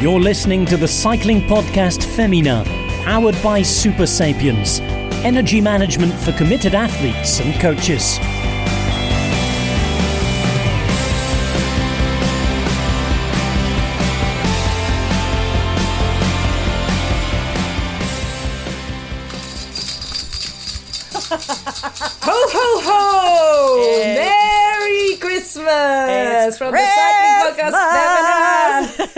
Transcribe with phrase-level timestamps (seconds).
[0.00, 2.64] You're listening to the cycling podcast Féminin,
[3.04, 4.80] powered by Supersapiens,
[5.24, 8.18] energy management for committed athletes and coaches.
[21.12, 23.78] Ho ho ho!
[23.82, 27.29] It's- Merry Christmas It's from the Cycling
[27.60, 29.10] Podcast.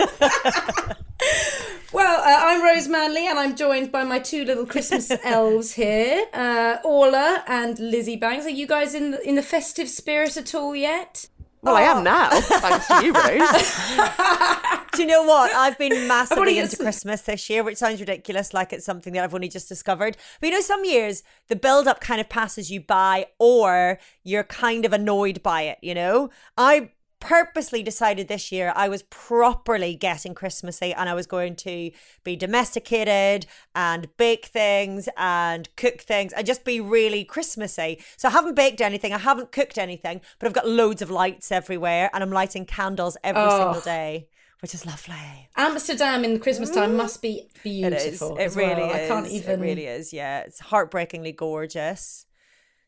[1.93, 6.25] well, uh, I'm Rose Manley, and I'm joined by my two little Christmas elves here,
[6.33, 8.45] uh, Orla and Lizzy Banks.
[8.45, 11.27] Are you guys in the, in the festive spirit at all yet?
[11.61, 14.87] Well, I am now, thanks to you, Rose.
[14.91, 15.53] Do you know what?
[15.53, 19.33] I've been massively into Christmas this year, which sounds ridiculous, like it's something that I've
[19.33, 20.17] only just discovered.
[20.41, 24.43] But you know, some years the build up kind of passes you by, or you're
[24.43, 26.31] kind of annoyed by it, you know?
[26.57, 26.91] I
[27.23, 31.89] purposely decided this year I was properly getting Christmassy and I was going to
[32.23, 37.99] be domesticated and bake things and cook things and just be really Christmassy.
[38.17, 41.51] So I haven't baked anything, I haven't cooked anything, but I've got loads of lights
[41.51, 43.57] everywhere and I'm lighting candles every Oh.
[43.59, 44.27] single day,
[44.61, 45.49] which is lovely.
[45.55, 46.97] Amsterdam in Christmas time mm.
[46.97, 48.03] must be It is.
[48.03, 48.35] beautiful.
[48.37, 48.67] It as well.
[48.75, 49.59] really I can't even.
[49.61, 50.11] It really is.
[50.13, 52.25] Yeah, it's heartbreakingly gorgeous.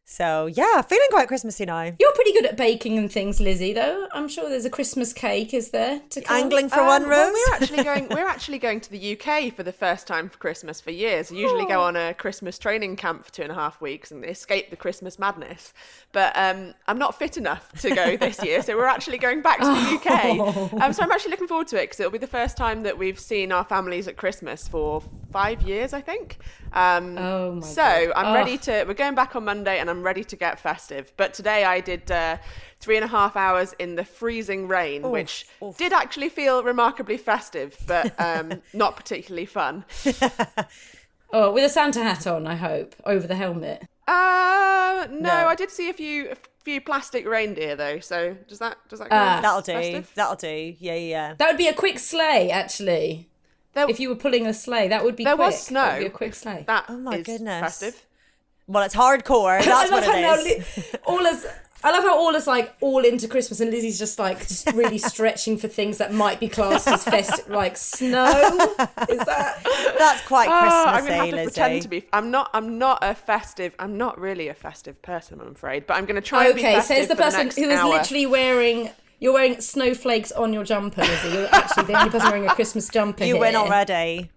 [0.08, 1.81] So yeah, feeling quite Christmassy now.
[1.81, 3.73] You're pretty good at baking and things, Lizzy.
[3.73, 6.00] Though I'm sure there's a Christmas cake, is there?
[6.11, 6.44] To come?
[6.44, 7.34] Angling for Um, one well, rose.
[7.34, 8.08] we're actually going.
[8.09, 11.31] We're actually going to the UK for the first time for Christmas for years.
[11.31, 14.23] I usually go on a Christmas training camp for two and a half weeks and
[14.23, 15.73] escape the Christmas madness.
[16.11, 19.58] But um, I'm not fit enough to go this year, so we're actually going back
[19.59, 20.81] to the UK.
[20.83, 22.95] Um, so I'm actually looking forward to it because it'll be the first time that
[22.95, 25.02] we've seen our families at Christmas for
[25.33, 26.38] five years, I think.
[26.73, 28.14] Um, Oh my so God.
[28.16, 28.33] I'm Oh.
[28.36, 28.83] ready to.
[28.88, 31.12] We're going back on Monday, and I'm ready to get festive.
[31.18, 32.38] But today I did uh,
[32.80, 35.48] three and a half hours in the freezing rain, which
[35.78, 39.86] did actually feel remarkably festive, but um, not particularly fun.
[41.34, 43.84] Oh, with a Santa hat on, I hope, over the helmet.
[44.08, 45.48] Uh, no, No.
[45.48, 48.00] I did see a few a few plastic reindeer though.
[48.00, 49.10] So does that does that?
[49.10, 49.73] Count That'll do.
[49.73, 50.11] festive?
[50.16, 50.76] That'll do.
[50.80, 51.34] Yeah, yeah.
[51.38, 53.28] That would be a quick sleigh, actually.
[53.73, 55.48] There, If you were pulling a sleigh, that would be there quick.
[55.48, 55.82] was snow.
[55.82, 56.64] That would be a quick sleigh.
[56.67, 57.60] That Oh my is goodness.
[57.60, 58.05] festive.
[58.67, 59.59] Well, it's hardcore.
[59.65, 60.77] That's I what love how now it is.
[60.77, 61.45] Li- Orla's.
[61.83, 65.55] I love how Orla's like all into Christmas and Lizzy's just like just really stretching
[65.55, 68.25] for things that might be classed as festive, like snow.
[69.08, 69.59] Is that?
[69.99, 71.43] That's quite Oh, I'm gonna have to Lizzy.
[71.45, 72.04] pretend to be.
[72.11, 72.49] I'm not.
[72.55, 73.75] I'm not a festive.
[73.77, 75.39] I'm not really a festive person.
[75.39, 76.49] I'm afraid, but I'm going to try.
[76.49, 77.89] Okay, festive says the person next who is hour.
[77.89, 78.89] literally wearing.
[79.20, 81.30] You're wearing snowflakes on your jumper, Lizzy.
[81.30, 83.23] You're actually the only person wearing a Christmas jumper.
[83.25, 83.42] You here.
[83.42, 84.30] win already.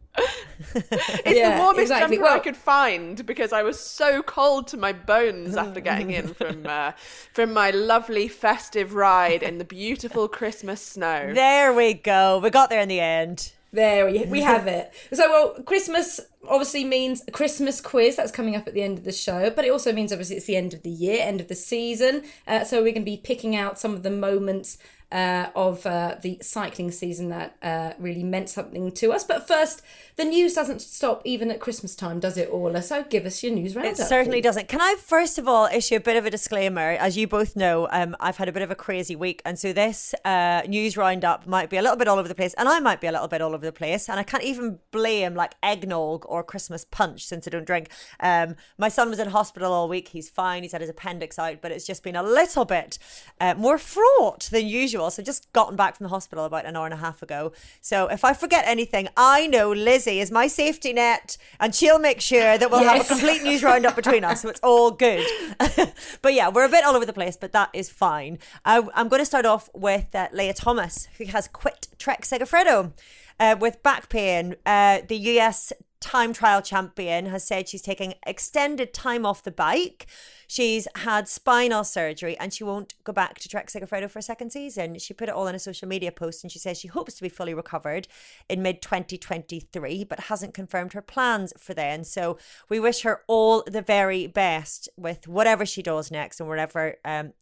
[0.74, 2.16] It's Yeah, the warmest exactly.
[2.16, 6.34] jumper I could find because I was so cold to my bones after getting in
[6.34, 6.92] from uh,
[7.32, 11.32] from my lovely festive ride in the beautiful Christmas snow.
[11.32, 12.38] There we go.
[12.38, 13.52] We got there in the end.
[13.70, 14.92] There we, we have it.
[15.12, 19.04] So, well, Christmas obviously means a Christmas quiz that's coming up at the end of
[19.04, 21.48] the show, but it also means obviously it's the end of the year, end of
[21.48, 22.22] the season.
[22.46, 24.78] Uh, so, we're going to be picking out some of the moments
[25.12, 29.24] uh, of uh, the cycling season that uh, really meant something to us.
[29.24, 29.82] But first,
[30.18, 32.82] the news doesn't stop even at Christmas time, does it, Orla?
[32.82, 33.92] So, give us your news roundup.
[33.92, 34.48] It certainly please.
[34.48, 34.68] doesn't.
[34.68, 36.90] Can I first of all issue a bit of a disclaimer?
[36.98, 39.72] As you both know, um, I've had a bit of a crazy week, and so
[39.72, 42.80] this uh, news roundup might be a little bit all over the place, and I
[42.80, 45.54] might be a little bit all over the place, and I can't even blame like
[45.62, 47.88] eggnog or Christmas punch since I don't drink.
[48.18, 50.08] Um, my son was in hospital all week.
[50.08, 50.64] He's fine.
[50.64, 52.98] He's had his appendix out, but it's just been a little bit
[53.40, 55.12] uh, more fraught than usual.
[55.12, 57.52] So just gotten back from the hospital about an hour and a half ago.
[57.80, 59.70] So if I forget anything, I know
[60.08, 63.62] Lizzy is my safety net, and she'll make sure that we'll have a complete news
[63.62, 65.26] roundup between us, so it's all good.
[66.22, 68.38] but yeah, we're a bit all over the place, but that is fine.
[68.64, 72.92] I, I'm going to start off with uh, Leah Thomas, who has quit Trek Segafredo
[73.38, 74.56] uh, with back pain.
[74.64, 80.06] Uh, the US time trial champion has said she's taking extended time off the bike.
[80.46, 84.50] She's had spinal surgery and she won't go back to Trek Segafredo for a second
[84.50, 84.98] season.
[84.98, 87.22] She put it all in a social media post and she says she hopes to
[87.22, 88.08] be fully recovered
[88.48, 92.04] in mid 2023, but hasn't confirmed her plans for then.
[92.04, 96.96] So we wish her all the very best with whatever she does next and wherever
[97.04, 97.32] um,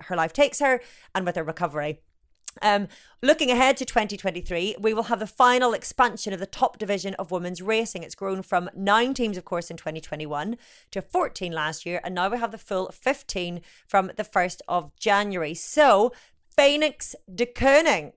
[0.00, 0.80] her life takes her
[1.14, 2.00] and with her recovery.
[2.62, 2.88] Um,
[3.22, 7.30] looking ahead to 2023, we will have the final expansion of the top division of
[7.30, 8.02] women's racing.
[8.02, 10.56] It's grown from nine teams, of course, in 2021
[10.90, 14.94] to 14 last year, and now we have the full 15 from the 1st of
[14.96, 15.54] January.
[15.54, 16.12] So,
[16.56, 18.12] Phoenix de Koning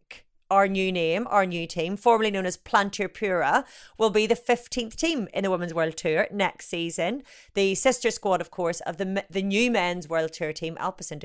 [0.49, 3.65] our new name, our new team, formerly known as Plantur Pura,
[3.97, 7.23] will be the 15th team in the Women's World Tour next season.
[7.53, 11.19] The sister squad, of course, of the the new Men's World Tour team, Alpecin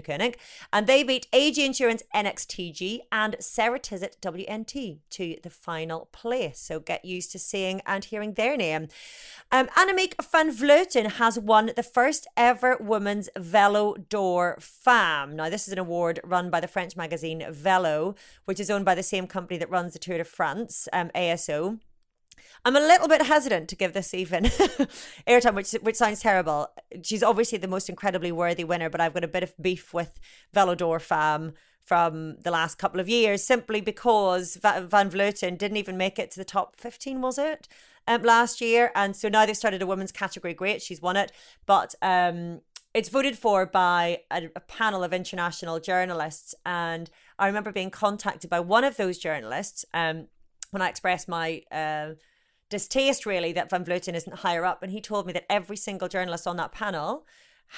[0.72, 6.60] and they beat AG Insurance NXTG and Ceratizit WNT to the final place.
[6.60, 8.88] So get used to seeing and hearing their name.
[9.50, 15.36] Um, Annemiek van Vleuten has won the first ever Women's Velo d'Or Femme.
[15.36, 18.94] Now, this is an award run by the French magazine Velo, which is owned by
[18.94, 21.78] the same company that runs the Tour de France, um, ASO.
[22.64, 24.44] I'm a little bit hesitant to give this even
[25.28, 26.68] airtime, which which sounds terrible.
[27.02, 30.18] She's obviously the most incredibly worthy winner, but I've got a bit of beef with
[30.52, 31.52] Velo d'Or Femme
[31.84, 36.38] from the last couple of years simply because Van Vleuten didn't even make it to
[36.40, 37.68] the top 15, was it?
[38.08, 38.90] Um, last year.
[38.94, 40.54] And so now they've started a women's category.
[40.54, 41.30] Great, she's won it.
[41.66, 42.62] But um,
[42.94, 46.54] it's voted for by a, a, panel of international journalists.
[46.64, 50.28] And I remember being contacted by one of those journalists um,
[50.70, 52.10] when I expressed my uh,
[52.70, 54.82] distaste, really, that Van Vleuten isn't higher up.
[54.82, 57.26] And he told me that every single journalist on that panel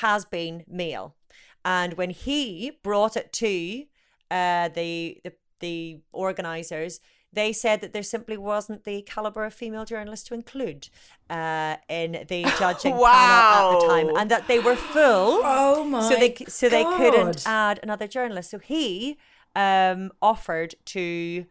[0.00, 1.16] has been male.
[1.64, 3.84] And when he brought it to
[4.30, 7.00] uh, the, the the organizers
[7.36, 10.88] they said that there simply wasn't the caliber of female journalists to include
[11.28, 13.10] uh, in the judging wow.
[13.12, 15.40] panel at the time, and that they were full.
[15.44, 16.08] Oh my!
[16.08, 16.76] So they so God.
[16.76, 18.50] they couldn't add another journalist.
[18.50, 19.18] So he
[19.56, 21.46] um, offered to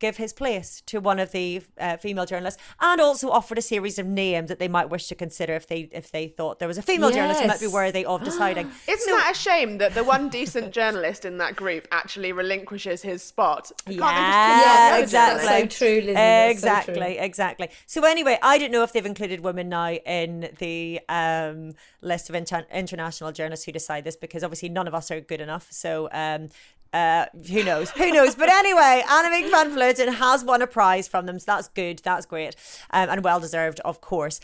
[0.00, 3.98] give his place to one of the uh, female journalists and also offered a series
[3.98, 6.76] of names that they might wish to consider if they if they thought there was
[6.76, 7.16] a female yes.
[7.16, 8.66] journalist who might be worthy of deciding.
[8.88, 13.00] Isn't so, that a shame that the one decent journalist in that group actually relinquishes
[13.00, 13.70] his spot?
[13.88, 15.46] Yeah, exactly.
[15.46, 16.50] So true, Lizzy.
[16.50, 17.16] Exactly, so true.
[17.18, 17.68] exactly.
[17.86, 21.72] So anyway, I don't know if they've included women now in the um,
[22.02, 25.40] list of inter- international journalists who decide this because obviously none of us are good
[25.40, 25.68] enough.
[25.70, 26.48] So um,
[26.94, 27.90] uh, who knows?
[27.90, 28.36] Who knows?
[28.36, 31.98] But anyway, Annemiek van Vleuten has won a prize from them, so that's good.
[32.04, 32.54] That's great,
[32.90, 34.40] um, and well deserved, of course.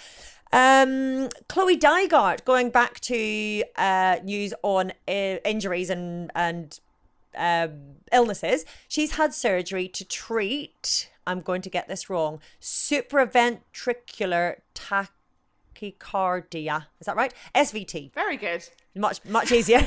[0.52, 6.81] Um, Chloe Dygert, going back to uh, news on uh, injuries and and
[7.37, 11.08] um, illnesses, she's had surgery to treat.
[11.26, 12.41] I'm going to get this wrong.
[12.61, 14.56] Supraventricular
[15.81, 16.87] tachycardia.
[17.00, 17.32] Is that right?
[17.55, 18.12] SVT.
[18.12, 19.81] Very good much much easier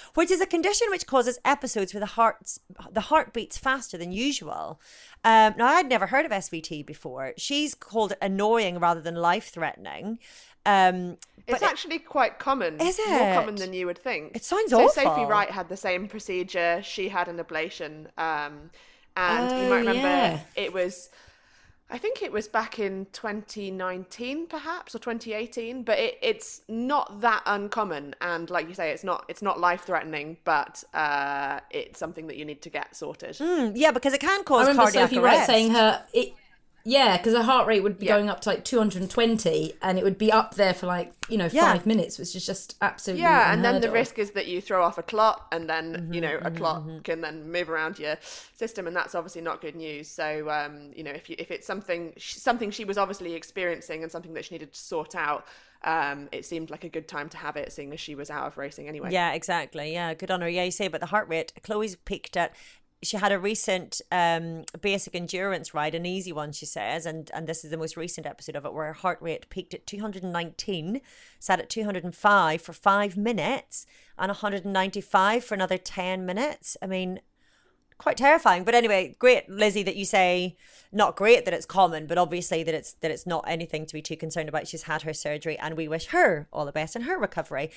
[0.14, 2.58] which is a condition which causes episodes where the heart
[2.90, 4.80] the heart beats faster than usual
[5.24, 9.50] um, now i'd never heard of svt before she's called it annoying rather than life
[9.50, 10.18] threatening
[10.66, 11.16] um,
[11.46, 12.78] it's actually quite common.
[12.82, 14.36] Is it more common than you would think?
[14.36, 15.02] It sounds so awful.
[15.02, 16.82] Sophie Wright had the same procedure.
[16.84, 18.70] She had an ablation, um,
[19.16, 20.40] and oh, you might remember yeah.
[20.56, 21.08] it was
[21.92, 25.82] I think it was back in 2019, perhaps, or 2018.
[25.82, 29.82] But it, it's not that uncommon, and like you say, it's not it's not life
[29.82, 33.36] threatening, but uh, it's something that you need to get sorted.
[33.36, 35.38] Mm, yeah, because it can cause I remember cardiac Sophie arrest.
[35.38, 36.34] Wright saying her it,
[36.84, 38.14] yeah, because her heart rate would be Yeah.
[38.14, 41.48] going up to like 220, and it would be up there for like you know
[41.50, 41.72] Yeah.
[41.72, 43.94] five minutes, which is just absolutely Yeah, and then the of.
[43.94, 47.04] risk is that you throw off a clot, and then Mm-hmm, you know a clot
[47.04, 48.16] can then move around your
[48.54, 50.08] system, and that's obviously not good news.
[50.08, 54.10] So um, you know if you if it's something something she was obviously experiencing and
[54.10, 55.46] something that she needed to sort out,
[55.84, 58.46] um, it seemed like a good time to have it, seeing as she was out
[58.46, 59.10] of racing anyway.
[59.12, 59.92] Yeah, exactly.
[59.92, 60.48] Yeah, good on her.
[60.48, 61.52] Yeah, you say about the heart rate.
[61.62, 62.54] Chloe's peaked at.
[63.02, 67.46] She had a recent um, basic endurance ride, an easy one, she says, and and
[67.46, 71.00] this is the most recent episode of it, where her heart rate peaked at 219,
[71.38, 73.86] sat at 205 for five minutes,
[74.18, 76.76] and 195 for another 10 minutes.
[76.82, 77.20] I mean,
[78.00, 78.64] quite terrifying.
[78.64, 80.56] But anyway, great, Lizzy, that you say
[80.92, 84.02] not great that it's common, but obviously that it's that it's not anything to be
[84.02, 84.66] too concerned about.
[84.66, 87.70] She's had her surgery, and we wish her all the best in her recovery.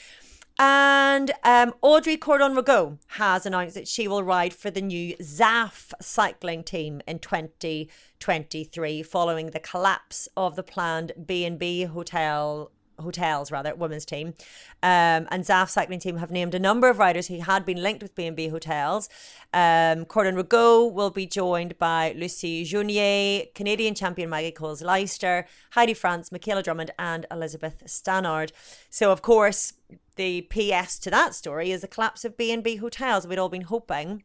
[0.59, 5.91] And um, Audrey Cordon Ragot has announced that she will ride for the new Zaaf
[5.99, 12.71] cycling team in 2023, following the collapse of the planned B&B hotel
[13.03, 14.33] hotels rather women's team.
[14.81, 18.01] Um, and Zaaf cycling team have named a number of riders who had been linked
[18.01, 19.09] with B&B hotels.
[19.53, 25.93] Um, Cordon Ragot will be joined by Lucie Jounier Canadian champion Maggie Coles Lyster Heidi
[25.93, 28.51] Franz Michaela Drummond and Elizabeth Stannard.
[28.89, 29.73] So of course
[30.15, 33.27] the PS to that story is the collapse of B&B hotels.
[33.27, 34.23] We'd all been hoping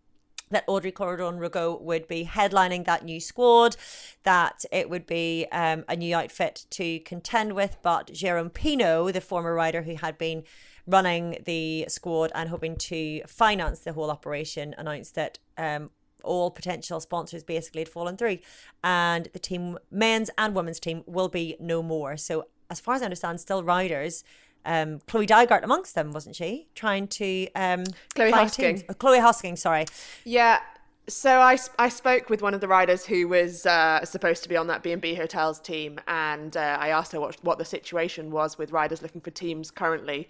[0.51, 3.77] that Audrey Cordon Ragot would be headlining that new squad,
[4.23, 7.77] that it would be um, a new outfit to contend with.
[7.83, 10.45] But Jérôme Pineau, the former rider who had been
[10.87, 15.91] running the squad and hoping to finance the whole operation, announced that um,
[16.25, 18.39] all potential sponsors basically had fallen through,
[18.83, 22.17] and the team, men's and women's team, will be no more.
[22.17, 24.25] So, as far as I understand, still riders
[24.65, 26.69] um, Chloe Dygert amongst them, wasn't she?
[26.75, 27.85] Trying to um,
[28.15, 28.85] Chloe Hosking.
[28.89, 29.87] Oh, Chloe Hosking, sorry.
[30.25, 30.61] Yeah.
[31.09, 34.59] So I, I spoke with one of the riders who was uh, supposed to be
[34.59, 38.59] on that B&B Hotels team and uh, I asked her what, what the situation was
[38.59, 40.29] with riders looking for teams currently.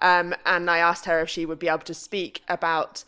[0.00, 3.04] Um, and I asked her if she would be able to speak about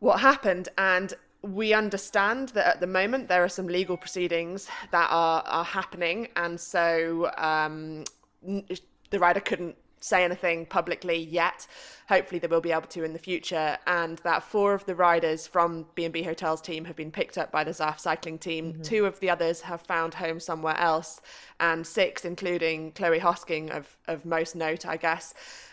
[0.00, 0.68] what happened.
[0.76, 5.64] And we understand that at the moment there are some legal proceedings that are, are
[5.64, 6.28] happening.
[6.36, 8.04] And so um,
[8.42, 11.66] the rider couldn't say anything publicly yet.
[12.10, 13.78] Hopefully, they will be able to in the future.
[13.86, 17.64] And that four of the riders from B&B Hotels team have been picked up by
[17.64, 18.74] the Zaaf cycling team.
[18.74, 18.82] Mm-hmm.
[18.82, 21.22] Two of the others have found home somewhere else,
[21.58, 25.32] and six, including Chloe Hosking of of most note, I guess,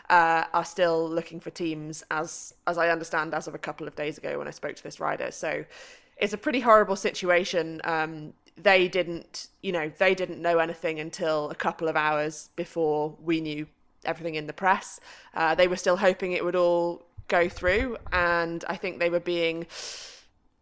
[0.10, 2.02] uh, are still looking for teams.
[2.10, 4.84] As as I understand, as of a couple of days ago when I spoke to
[4.84, 5.32] this rider.
[5.32, 5.66] So.
[6.18, 7.82] It's a pretty horrible situation.
[7.84, 13.18] Um, they didn't, you know, they didn't know anything until a couple of hours before
[13.24, 13.66] we knew
[14.06, 15.00] everything in the press.
[15.34, 19.20] Uh, they were still hoping it would all go through, and I think they were
[19.20, 19.68] being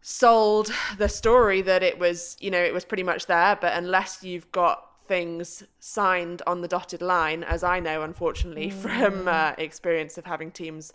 [0.02, 3.56] sold the story that it was, you know, it was pretty much there.
[3.60, 8.74] But unless you've got things signed on the dotted line, as I know, unfortunately, mm.
[8.74, 10.92] from uh, experience of having teams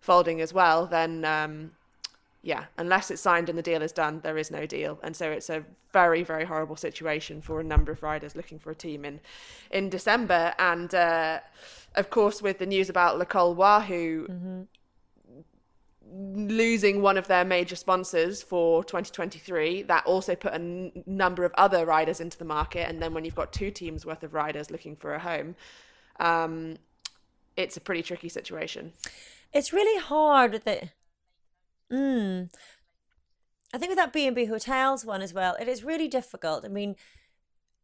[0.00, 1.70] folding as well, then um,
[2.42, 4.98] yeah, unless it's signed and the deal is done, there is no deal.
[5.04, 8.72] And so it's a very, very horrible situation for a number of riders looking for
[8.72, 9.20] a team in
[9.70, 10.52] in December.
[10.58, 11.40] And uh,
[11.94, 14.62] of course, with the news about Le Col Wahoo mm-hmm.
[16.48, 21.52] losing one of their major sponsors for 2023, that also put a n- number of
[21.56, 22.88] other riders into the market.
[22.88, 25.56] And then when you've got two teams worth of riders looking for a home,
[26.20, 26.76] um,
[27.56, 28.92] it's a pretty tricky situation.
[29.52, 30.90] It's really hard that
[31.92, 32.48] Mm.
[33.74, 36.64] I think with that B and B hotels one as well, it is really difficult.
[36.64, 36.96] I mean,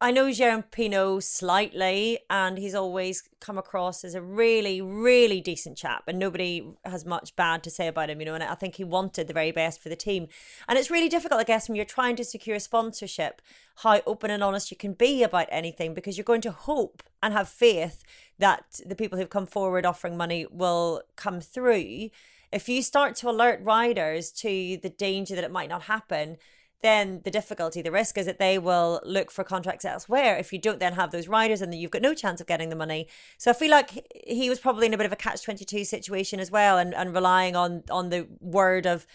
[0.01, 5.77] I know Jérôme Pineau slightly, and he's always come across as a really, really decent
[5.77, 8.35] chap, and nobody has much bad to say about him, you know.
[8.35, 10.29] And I think he wanted the very best for the team.
[10.69, 13.43] And it's really difficult, I guess, when you're trying to secure sponsorship,
[13.83, 17.33] how open and honest you can be about anything, because you're going to hope and
[17.35, 18.05] have faith
[18.39, 22.11] that the people who've come forward offering money will come through
[22.51, 26.39] if you start to alert riders to the danger that it might not happen,
[26.81, 30.37] then the difficulty, the risk is that they will look for contracts elsewhere.
[30.37, 32.69] If you don't then have those riders, and then you've got no chance of getting
[32.69, 33.09] the money.
[33.37, 35.85] So I feel like he was probably in a bit of a catch twenty two
[35.85, 39.07] situation as well, and, and relying on on the word of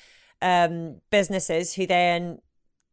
[0.41, 2.39] um, businesses who then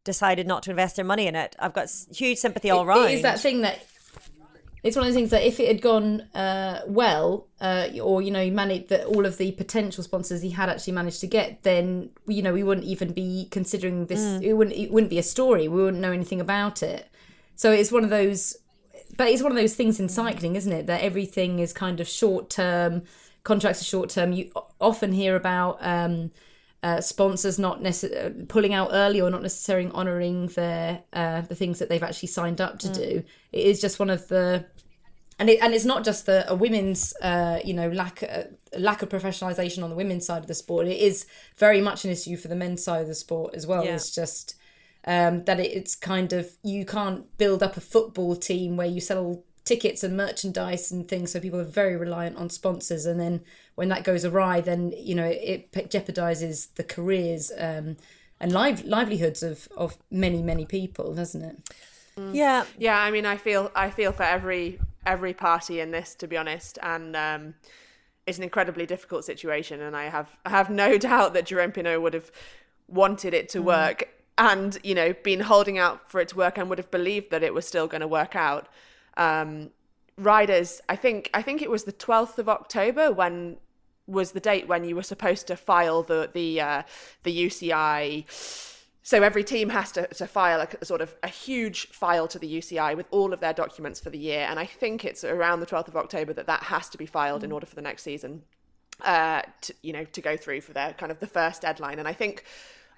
[0.03, 1.55] decided not to invest their money in it.
[1.59, 3.09] I've got huge sympathy all around.
[3.09, 3.85] It is that thing that
[4.83, 8.31] it's one of those things that if it had gone uh, well, uh, or you
[8.31, 12.09] know, managed that all of the potential sponsors he had actually managed to get, then
[12.25, 14.21] you know we wouldn't even be considering this.
[14.21, 14.41] Mm.
[14.41, 14.75] It wouldn't.
[14.75, 15.67] It wouldn't be a story.
[15.67, 17.07] We wouldn't know anything about it.
[17.55, 18.57] So it's one of those.
[19.17, 20.87] But it's one of those things in cycling, isn't it?
[20.87, 23.03] That everything is kind of short term.
[23.43, 24.33] Contracts are short term.
[24.33, 25.77] You often hear about.
[25.81, 26.31] Um,
[26.83, 31.55] uh, sponsors not necessarily uh, pulling out early or not necessarily honouring their uh, the
[31.55, 32.93] things that they've actually signed up to mm.
[32.93, 33.23] do.
[33.51, 34.65] It is just one of the
[35.37, 38.43] and it, and it's not just the a women's uh, you know lack uh,
[38.77, 40.87] lack of professionalization on the women's side of the sport.
[40.87, 41.25] It is
[41.57, 43.85] very much an issue for the men's side of the sport as well.
[43.85, 43.95] Yeah.
[43.95, 44.55] It's just
[45.05, 49.01] um, that it, it's kind of you can't build up a football team where you
[49.01, 53.05] sell tickets and merchandise and things so people are very reliant on sponsors.
[53.05, 53.41] And then
[53.75, 57.97] when that goes awry then you know it, it jeopardizes the careers um,
[58.39, 61.57] and live livelihoods of of many many people doesn't it?
[62.17, 62.35] Mm.
[62.35, 62.65] yeah.
[62.77, 66.37] Yeah i mean i feel i feel for every every party in this to be
[66.37, 66.77] honest.
[66.81, 67.53] And um,
[68.27, 71.99] it's an incredibly difficult situation and i have i have no doubt that Jérôme Pineau
[71.99, 72.31] would have
[72.87, 73.65] wanted it to mm.
[73.65, 77.31] work and you know been holding out for it to work and would have believed
[77.31, 78.67] that it was still going to work out
[79.17, 79.69] um,
[80.17, 80.81] riders.
[80.89, 83.57] I think I think it was the twelfth of October when
[84.07, 86.83] was the date when you were supposed to file the the uh,
[87.23, 88.25] the UCI.
[89.03, 92.37] So every team has to, to file a, a, sort of a huge file to
[92.37, 95.59] the UCI with all of their documents for the year, and I think it's around
[95.59, 97.45] the twelfth of October that that has to be filed mm.
[97.45, 98.43] in order for the next season,
[99.01, 101.97] uh, to, you know, to go through for their kind of the first deadline.
[101.97, 102.43] And I think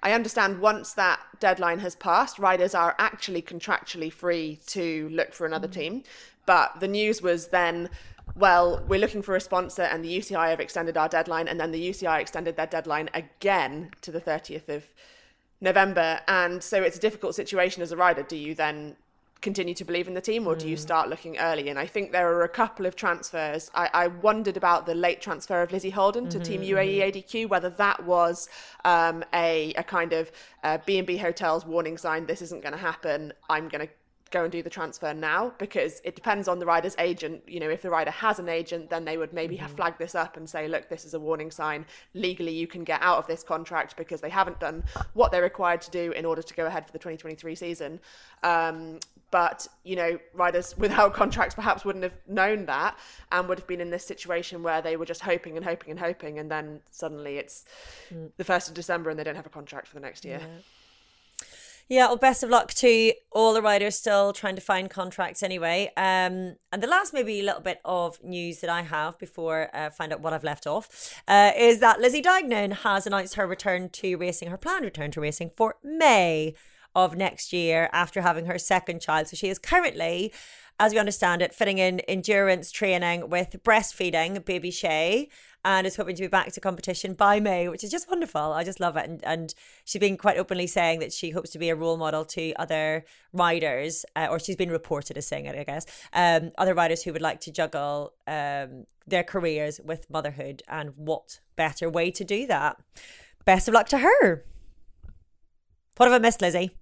[0.04, 5.46] I understand once that deadline has passed, riders are actually contractually free to look for
[5.46, 5.80] another mm-hmm.
[5.80, 6.02] team.
[6.44, 7.88] But the news was then,
[8.36, 11.72] well, we're looking for a sponsor, and the UCI have extended our deadline, and then
[11.72, 14.84] the UCI extended their deadline again to the 30th of
[15.62, 16.20] November.
[16.28, 18.22] And so it's a difficult situation as a rider.
[18.22, 18.96] Do you then
[19.44, 20.80] continue to believe in the team or do you mm.
[20.80, 21.68] start looking early?
[21.68, 23.70] And I think there are a couple of transfers.
[23.74, 26.44] I, I wondered about the late transfer of Lizzie Holden to mm-hmm.
[26.44, 27.18] Team UAE mm-hmm.
[27.18, 28.48] ADQ, whether that was
[28.84, 30.32] um, a, a kind of
[30.64, 33.92] uh, B&B Hotels warning sign, this isn't going to happen, I'm going to
[34.34, 37.42] go and do the transfer now because it depends on the rider's agent.
[37.46, 40.14] You know, if the rider has an agent, then they would maybe have flagged this
[40.14, 41.86] up and say, look, this is a warning sign.
[42.14, 44.82] Legally, you can get out of this contract because they haven't done
[45.12, 48.00] what they're required to do in order to go ahead for the 2023 season.
[48.42, 48.98] Um,
[49.34, 52.96] but you know riders without contracts perhaps wouldn't have known that
[53.32, 55.98] and would have been in this situation where they were just hoping and hoping and
[55.98, 57.64] hoping and then suddenly it's
[58.14, 58.30] mm.
[58.36, 60.60] the 1st of december and they don't have a contract for the next year yeah.
[61.86, 65.92] Yeah, well, best of luck to all the riders still trying to find contracts anyway.
[65.98, 69.88] Um, and the last, maybe a little bit of news that I have before I
[69.88, 73.46] uh, find out what I've left off uh, is that Lizzie Deignan has announced her
[73.46, 76.54] return to racing, her planned return to racing for May
[76.94, 79.28] of next year after having her second child.
[79.28, 80.32] So she is currently,
[80.78, 85.28] as we understand it, fitting in endurance training with breastfeeding baby Shea
[85.64, 88.52] and is hoping to be back to competition by May, which is just wonderful.
[88.52, 89.08] I just love it.
[89.08, 92.24] And, and she's been quite openly saying that she hopes to be a role model
[92.26, 96.74] to other riders, uh, or she's been reported as saying it, I guess, um, other
[96.74, 100.62] riders who would like to juggle um, their careers with motherhood.
[100.68, 102.76] And what better way to do that?
[103.46, 104.44] Best of luck to her.
[105.96, 106.72] What have I missed, Lizzy?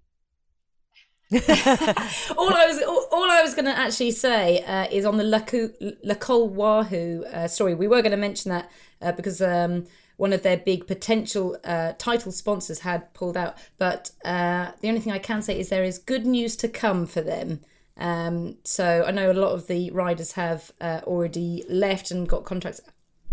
[1.33, 5.25] All I was all, all I was going to actually say uh, is on the
[5.25, 7.75] Le Col Wahoo uh, story.
[7.75, 8.71] We were going to mention that
[9.01, 9.87] uh, because um,
[10.17, 13.57] one of their big potential uh, title sponsors had pulled out.
[13.79, 17.07] But uh, the only thing I can say is there is good news to come
[17.07, 17.61] for them.
[17.97, 22.45] Um, so I know a lot of the riders have uh, already left and got
[22.45, 22.81] contracts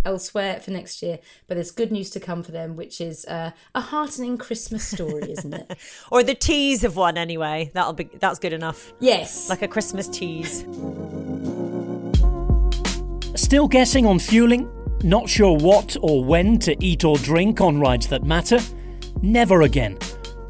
[0.05, 1.19] elsewhere for next year.
[1.47, 5.31] But there's good news to come for them, which is uh, a heartening Christmas story,
[5.31, 5.77] isn't it?
[6.11, 7.71] or the tease of one, anyway.
[7.73, 8.93] That'll be that's good enough.
[8.99, 10.65] Yes, like a Christmas tease.
[13.35, 14.69] Still guessing on fueling?
[15.03, 18.59] Not sure what or when to eat or drink on rides that matter?
[19.21, 19.97] Never again.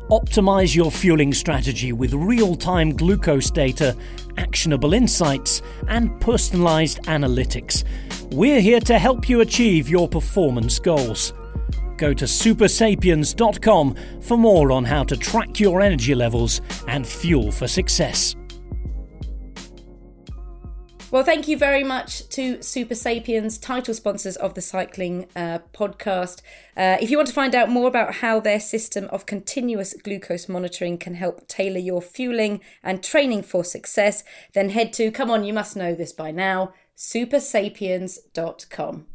[0.09, 3.95] Optimize your fueling strategy with real time glucose data,
[4.37, 7.83] actionable insights, and personalized analytics
[8.31, 11.33] we're here to help you achieve your performance goals.
[11.97, 17.67] Go to supersapiens.com for more on how to track your energy levels and fuel for
[17.67, 18.35] success.
[21.11, 26.43] Well, thank you very much to Supersapiens, title sponsors of the Cycling uh, podcast.
[26.77, 30.47] Uh, if you want to find out more about how their system of continuous glucose
[30.47, 35.43] monitoring can help tailor your fueling and training for success, then head to, come on,
[35.43, 39.07] you must know this by now, supersapiens.com.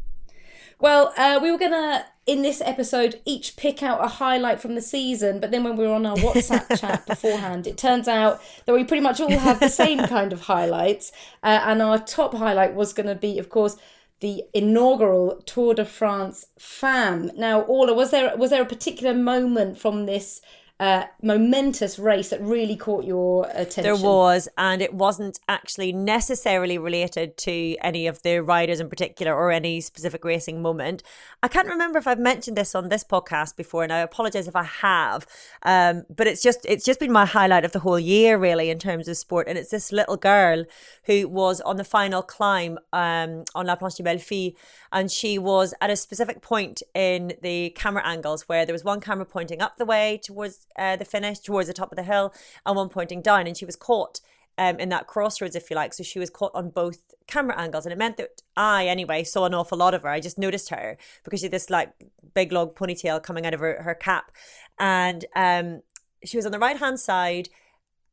[0.81, 4.75] Well, uh, we were going to, in this episode, each pick out a highlight from
[4.75, 5.41] the season.
[5.41, 8.85] But then when we were on our WhatsApp chat beforehand, it turns out that we
[8.85, 11.13] pretty much all have the same kind of highlights.
[11.43, 13.77] Uh, and our top highlight was going to be, of course,
[14.21, 19.77] the inaugural Tour de France Femmes Now, Orla, was there was there a particular moment
[19.77, 20.41] from this
[20.81, 23.85] uh, momentous race that really caught your attention?
[23.85, 29.35] There was, and it wasn't actually necessarily related to any of the riders in particular
[29.35, 31.05] or any specific racing moment.
[31.45, 34.57] I can't remember if I've mentioned this on this podcast before, and I apologize if
[34.57, 35.27] I have.
[35.63, 38.81] Um, but it's just it's just been my highlight of the whole year, really, in
[38.81, 39.47] terms of sport.
[39.47, 40.65] And it's this little girl
[41.05, 44.55] who was on the final climb um, on La Planche des Belles Filles,
[44.91, 49.01] and she was at a specific point in the camera angles where there was one
[49.01, 52.33] camera pointing up the way towards uh, the finish towards the top of the hill
[52.64, 53.46] and one pointing down.
[53.46, 54.20] And she was caught
[54.59, 55.94] um, in that crossroads, if you like.
[55.94, 57.87] So she was caught on both camera angles.
[57.87, 60.09] And it meant that I, anyway, saw an awful lot of her.
[60.09, 61.92] I just noticed her because she had this like
[62.35, 64.33] big long ponytail coming out of her, her cap.
[64.79, 65.83] And um,
[66.24, 67.48] she was on the right hand side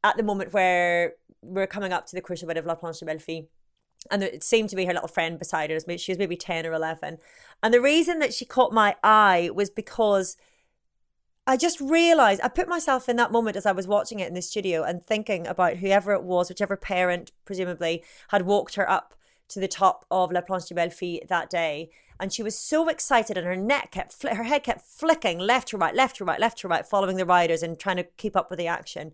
[0.03, 3.05] at the moment where we're coming up to the crucial bit of La Planche des
[3.05, 3.47] Belles Filles
[4.09, 5.79] and it seemed to be her little friend beside her.
[5.97, 7.19] She was maybe 10 or 11.
[7.61, 10.37] And the reason that she caught my eye was because
[11.51, 14.35] I just realized I put myself in that moment as I was watching it in
[14.35, 19.15] the studio and thinking about whoever it was, whichever parent presumably had walked her up
[19.49, 21.89] to the top of La Planche des Belles Filles that day.
[22.21, 25.67] And she was so excited, and her neck kept, fl- her head kept flicking left
[25.67, 28.37] to right, left to right, left to right, following the riders and trying to keep
[28.37, 29.11] up with the action.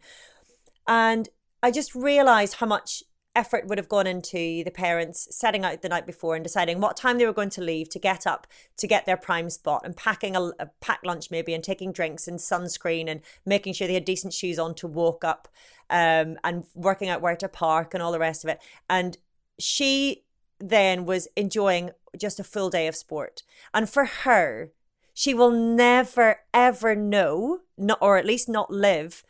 [0.88, 1.30] And
[1.64, 3.02] I just realized how much
[3.38, 6.98] effort would have gone into the parents setting out the night before and deciding what
[6.98, 9.96] time they were going to leave to get up to get their prime spot and
[9.96, 13.94] packing a, a packed lunch maybe and taking drinks and sunscreen and making sure they
[13.94, 15.48] had decent shoes on to walk up
[15.92, 18.60] um, and working out where to park and all the rest of it.
[18.90, 19.18] And
[19.60, 20.24] she
[20.60, 23.44] then was enjoying just a full day of sport.
[23.72, 24.72] And for her,
[25.14, 29.24] she will never ever know, not, or at least not live,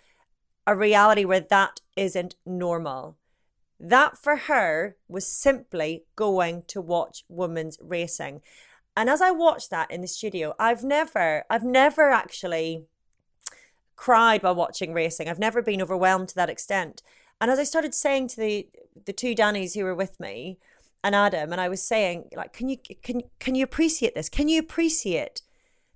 [0.66, 3.18] a reality where that isn't normal.
[3.80, 8.42] That for her was simply going to watch women's racing.
[8.96, 12.86] And as I watched that in the studio, I've never, I've never actually
[13.96, 15.28] cried while watching racing.
[15.28, 17.04] I've never been overwhelmed to that extent.
[17.40, 18.70] And as I started saying to the
[19.06, 20.58] the two Dannies who were with me
[21.04, 24.30] and Adam, and I was saying, like, can you can can you appreciate this?
[24.30, 25.42] Can you appreciate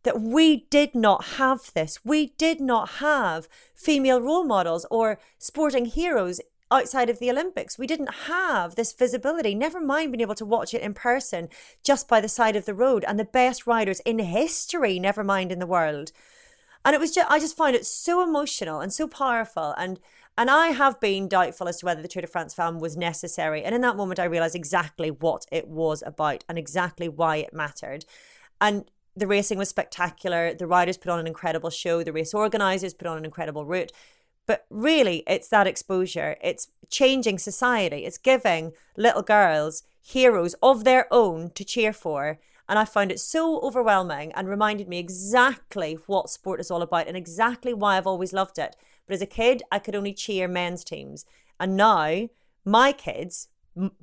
[0.03, 2.03] that we did not have this?
[2.03, 6.41] We did not have female role models or sporting heroes
[6.71, 7.77] outside of the Olympics.
[7.77, 11.49] We didn't have this visibility, never mind being able to watch it in person
[11.83, 15.51] just by the side of the road and the best riders in history, never mind
[15.51, 16.11] in the world.
[16.83, 19.75] And it was just, I just find it so emotional and so powerful.
[19.77, 19.99] And
[20.37, 23.63] and I have been doubtful as to whether the Tour de France Femme was necessary.
[23.63, 27.53] And in that moment, I realised exactly what it was about and exactly why it
[27.53, 28.05] mattered.
[28.61, 30.53] And the racing was spectacular.
[30.53, 32.01] The riders put on an incredible show.
[32.01, 33.91] The race organisers put on an incredible route.
[34.51, 36.35] But really, it's that exposure.
[36.43, 38.03] It's changing society.
[38.03, 42.37] It's giving little girls heroes of their own to cheer for.
[42.67, 47.07] And I found it so overwhelming and reminded me exactly what sport is all about
[47.07, 48.75] and exactly why I've always loved it.
[49.07, 51.25] But as a kid, I could only cheer men's teams.
[51.57, 52.27] And now
[52.65, 53.47] my kids,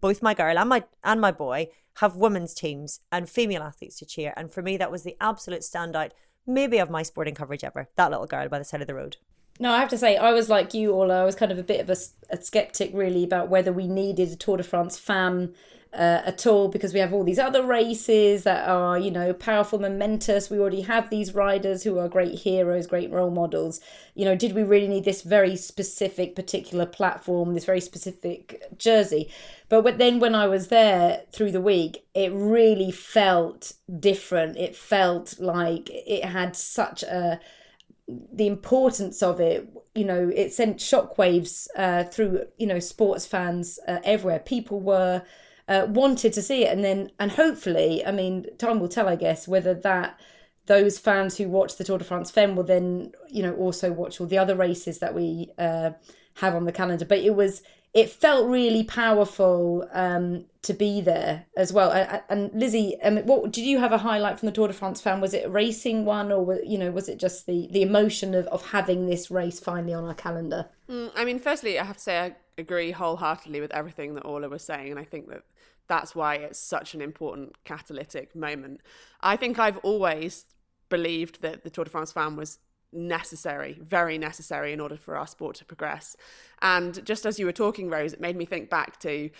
[0.01, 4.07] both my girl and my and my boy, have women's teams and female athletes to
[4.07, 4.33] cheer.
[4.35, 6.13] And for me, that was the absolute standout,
[6.47, 7.91] maybe of my sporting coverage ever.
[7.97, 9.19] That little girl by the side of the road.
[9.59, 11.23] No, I have to say, I was like you, Orla.
[11.23, 11.97] I was kind of a bit of a,
[12.31, 15.51] a skeptic, really, about whether we needed a Tour de France Femmes
[15.93, 19.79] uh, at all because we have all these other races that are, you know, powerful,
[19.79, 20.51] momentous.
[20.51, 23.81] We already have these riders who are great heroes, great role models.
[24.15, 29.31] You know, did we really need this very specific, particular platform, this very specific jersey?
[29.69, 34.57] But then when I was there through the week, it really felt different.
[34.57, 37.41] It felt like it had such a
[38.09, 43.79] the importance of it you know it sent shockwaves uh, through you know sports fans
[43.87, 44.39] uh, everywhere.
[44.39, 45.23] People were
[45.69, 46.73] uh, wanted to see it.
[46.73, 50.19] And then and hopefully i mean time will tell i guess whether that
[50.67, 54.21] those fans who watch the tour de france femme will then you know also watch
[54.21, 55.91] all the other races that we uh,
[56.39, 57.05] have on the calendar.
[57.05, 57.63] But it was
[57.99, 61.91] it felt really powerful um, to be there as well.
[62.29, 65.21] And, Lizzy, um, what did you have a highlight from the Tour de France Femmes?
[65.21, 68.47] Was it a racing one, or you know, was it just the the emotion of
[68.49, 70.69] of having this race finally on our calendar?
[70.89, 74.49] Mm, I mean, firstly, I have to say I agree wholeheartedly with everything that Orla
[74.49, 75.43] was saying, and I think that
[75.89, 78.81] that's why it's such an important catalytic moment.
[79.21, 80.45] I think I've always
[80.89, 82.59] believed that the Tour de France Femmes was
[82.93, 86.17] necessary, very necessary in order for our sport to progress.
[86.63, 89.31] And just as you were talking, Rose, it made me think back to, you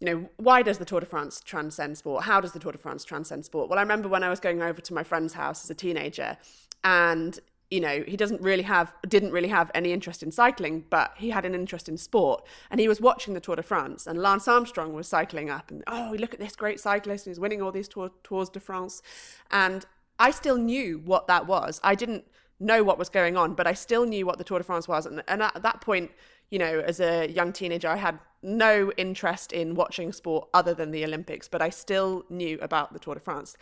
[0.00, 2.24] know, why does the Tour de France transcend sport?
[2.24, 3.68] How does the Tour de France transcend sport?
[3.68, 6.36] Well, I remember when I was going over to my friend's house as a teenager
[6.82, 7.38] and
[7.70, 11.30] you know he doesn't really have didn't really have any interest in cycling but he
[11.30, 14.48] had an interest in sport and he was watching the tour de france and lance
[14.48, 17.70] armstrong was cycling up and oh look at this great cyclist and he's winning all
[17.70, 19.02] these tour, tours de france
[19.50, 19.86] and
[20.18, 22.24] i still knew what that was i didn't
[22.60, 25.06] know what was going on, but I still knew what the Tour de France was.
[25.06, 26.10] And, and at that point,
[26.50, 30.90] you know, as a young teenager, I had no interest in watching sport other than
[30.90, 33.56] the Olympics, but I still knew about the Tour de France.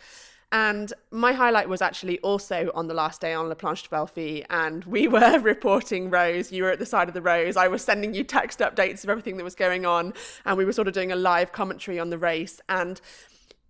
[0.51, 4.09] And my highlight was actually also on the last day on La Planche des Belles
[4.09, 6.51] Filles, and we were reporting Rose.
[6.51, 7.55] You were at the side of the Rose.
[7.55, 10.13] I was sending you text updates of everything that was going on,
[10.45, 12.59] and we were sort of doing a live commentary on the race.
[12.67, 12.99] And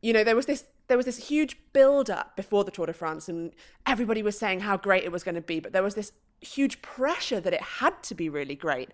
[0.01, 2.93] you know, there was this there was this huge build up before the Tour de
[2.93, 3.53] France, and
[3.85, 6.81] everybody was saying how great it was going to be, but there was this huge
[6.81, 8.89] pressure that it had to be really great.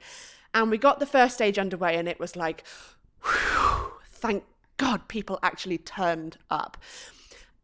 [0.53, 2.65] And we got the first stage underway, and it was like,
[3.23, 4.43] whew, thank
[4.77, 6.77] God people actually turned up.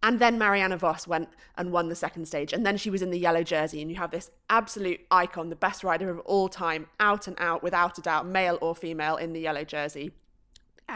[0.02, 2.54] And then Marianne Vos went and won the second stage.
[2.54, 3.82] And then she was in the yellow jersey.
[3.84, 7.62] And you have this absolute icon, the best rider of all time, out and out,
[7.62, 10.12] without a doubt, male or female, in the yellow jersey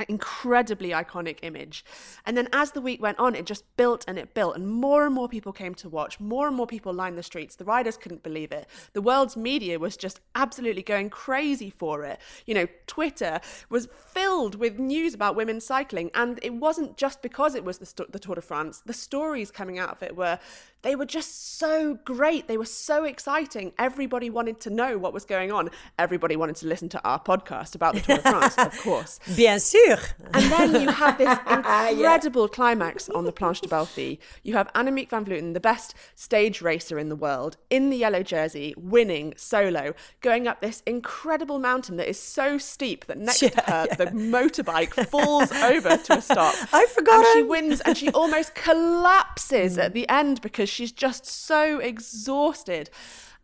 [0.08, 1.86] incredibly iconic image.
[2.26, 5.06] And then as the week went on, it just built and it built, and more
[5.06, 6.20] and more people came to watch.
[6.20, 7.56] More and more people lined the streets.
[7.56, 8.68] The riders couldn't believe it.
[8.94, 12.20] The world's media was just absolutely going crazy for it.
[12.46, 17.56] You know, Twitter was filled with news about women cycling, and it wasn't just because
[17.56, 18.82] it was the, the Tour de France.
[18.86, 20.40] The stories coming out of it were
[20.86, 22.48] they were just so great.
[22.48, 23.74] They were so exciting.
[23.80, 25.72] Everybody wanted to know what was going on.
[25.98, 29.20] Everybody wanted to listen to our podcast about the Tour de France, of course.
[29.36, 29.98] Bien sûr.
[30.36, 32.56] And then you have this incredible yeah.
[32.56, 34.20] climax on the Planche des Belles Filles.
[34.44, 38.22] You have Annemiek van Vleuten, the best stage racer in the world, in the yellow
[38.22, 43.50] jersey, winning solo, going up this incredible mountain that is so steep that next yeah,
[43.50, 43.96] to her, yeah.
[43.96, 46.54] the motorbike falls over to a stop.
[46.72, 47.26] I forgot.
[47.26, 49.84] And she wins and she almost collapses mm.
[49.84, 52.90] at the end because she's just so exhausted.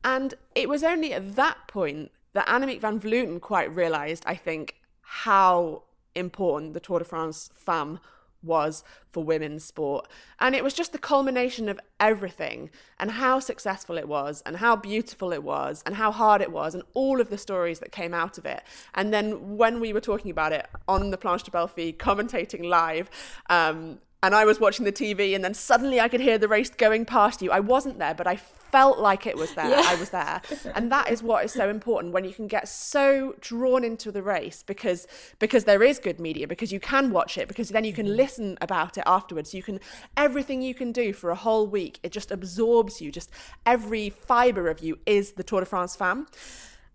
[0.03, 4.75] And it was only at that point that Annemiek van Vleuten quite realised, I think,
[5.01, 5.83] how
[6.15, 7.99] important the Tour de France Femme
[8.43, 10.07] was for women's sport.
[10.39, 14.75] And it was just the culmination of everything and how successful it was and how
[14.75, 18.13] beautiful it was and how hard it was and all of the stories that came
[18.13, 18.63] out of it.
[18.95, 22.67] And then when we were talking about it on the Planche des Belles Filles, commentating
[22.67, 23.09] live,
[23.49, 26.69] um, and I was watching the TV, and then suddenly I could hear the race
[26.69, 27.51] going past you.
[27.51, 29.69] I wasn't there, but I felt like it was there.
[29.69, 29.83] Yeah.
[29.85, 30.41] I was there.
[30.75, 34.21] And that is what is so important when you can get so drawn into the
[34.21, 35.07] race because
[35.39, 38.15] because there is good media, because you can watch it, because then you can mm-hmm.
[38.15, 39.53] listen about it afterwards.
[39.53, 39.79] You can
[40.15, 43.11] everything you can do for a whole week, it just absorbs you.
[43.11, 43.31] Just
[43.65, 46.27] every fiber of you is the Tour de France Femmes.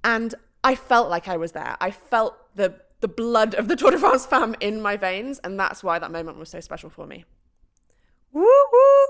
[0.05, 1.77] And I felt like I was there.
[1.81, 5.61] I felt the the blood of the Tour de France Femmes in my veins, and
[5.61, 7.25] that's why that moment was so special for me.
[8.33, 9.07] Woo woo!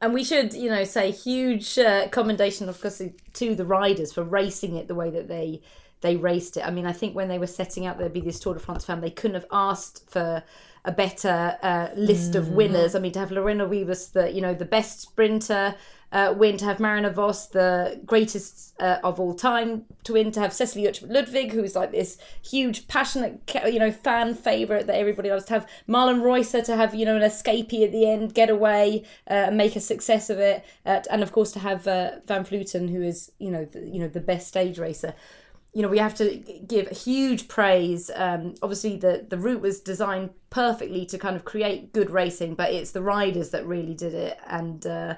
[0.00, 3.02] And we should, you know, say huge uh, commendation, of course,
[3.34, 5.60] to the riders for racing it the way that they
[6.00, 6.66] they raced it.
[6.66, 8.86] I mean, I think when they were setting out there'd be this Tour de France
[8.86, 10.42] Femmes, they couldn't have asked for
[10.86, 12.36] a better uh, list mm.
[12.36, 12.94] of winners.
[12.94, 15.74] I mean, to have Lorena Wiebes, the you know the best sprinter,
[16.12, 20.40] uh, win, to have Marianne Vos, the greatest uh, of all time, to win, to
[20.40, 25.44] have Uttrup Ludwig, who's like this huge, passionate, you know, fan favourite that everybody loves,
[25.46, 29.02] to have Marlen Reusser, to have, you know, an escapee at the end, get away
[29.28, 32.90] uh, and make a success of it, and of course to have uh, Van Vleuten,
[32.90, 35.14] who is, you know, the, you know, the best stage racer.
[35.72, 40.30] You know we have to give huge praise um, obviously the the route was designed
[40.48, 44.38] perfectly to kind of create good racing but it's the riders that really did it
[44.46, 45.16] and uh,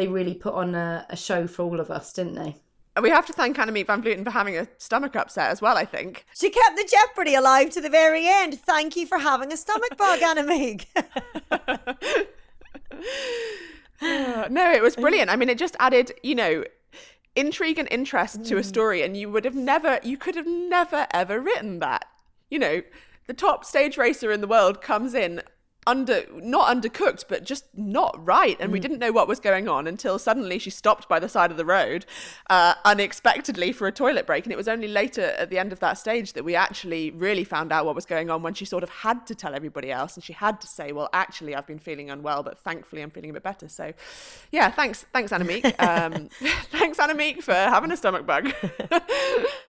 [0.00, 2.56] they really put on a, a show for all of us, didn't they?
[3.00, 5.84] We have to thank Annemiek van Vleuten for having a stomach upset as well, I
[5.84, 6.24] think.
[6.34, 8.58] She kept the Jeopardy alive to the very end.
[8.58, 10.86] Thank you for having a stomach bug, Annemiek.
[14.50, 15.30] no, it was brilliant.
[15.30, 16.64] I mean, it just added, you know,
[17.36, 18.48] intrigue and interest mm.
[18.48, 18.64] to a mm.
[18.64, 22.06] story, and you would have never, you could have never, ever written that.
[22.50, 22.82] You know,
[23.26, 25.42] the top stage racer in the world comes in
[25.86, 28.56] under not undercooked but just not right.
[28.60, 28.72] And mm.
[28.74, 31.56] we didn't know what was going on until suddenly she stopped by the side of
[31.56, 32.04] the road
[32.48, 34.44] uh, unexpectedly for a toilet break.
[34.44, 37.44] And it was only later at the end of that stage that we actually really
[37.44, 40.16] found out what was going on when she sort of had to tell everybody else
[40.16, 43.30] and she had to say well actually I've been feeling unwell but thankfully I'm feeling
[43.30, 43.68] a bit better.
[43.68, 43.92] So
[44.52, 45.74] yeah thanks thanks Annemiek.
[45.80, 46.28] Um,
[46.70, 48.52] thanks Annemiek for having a stomach bug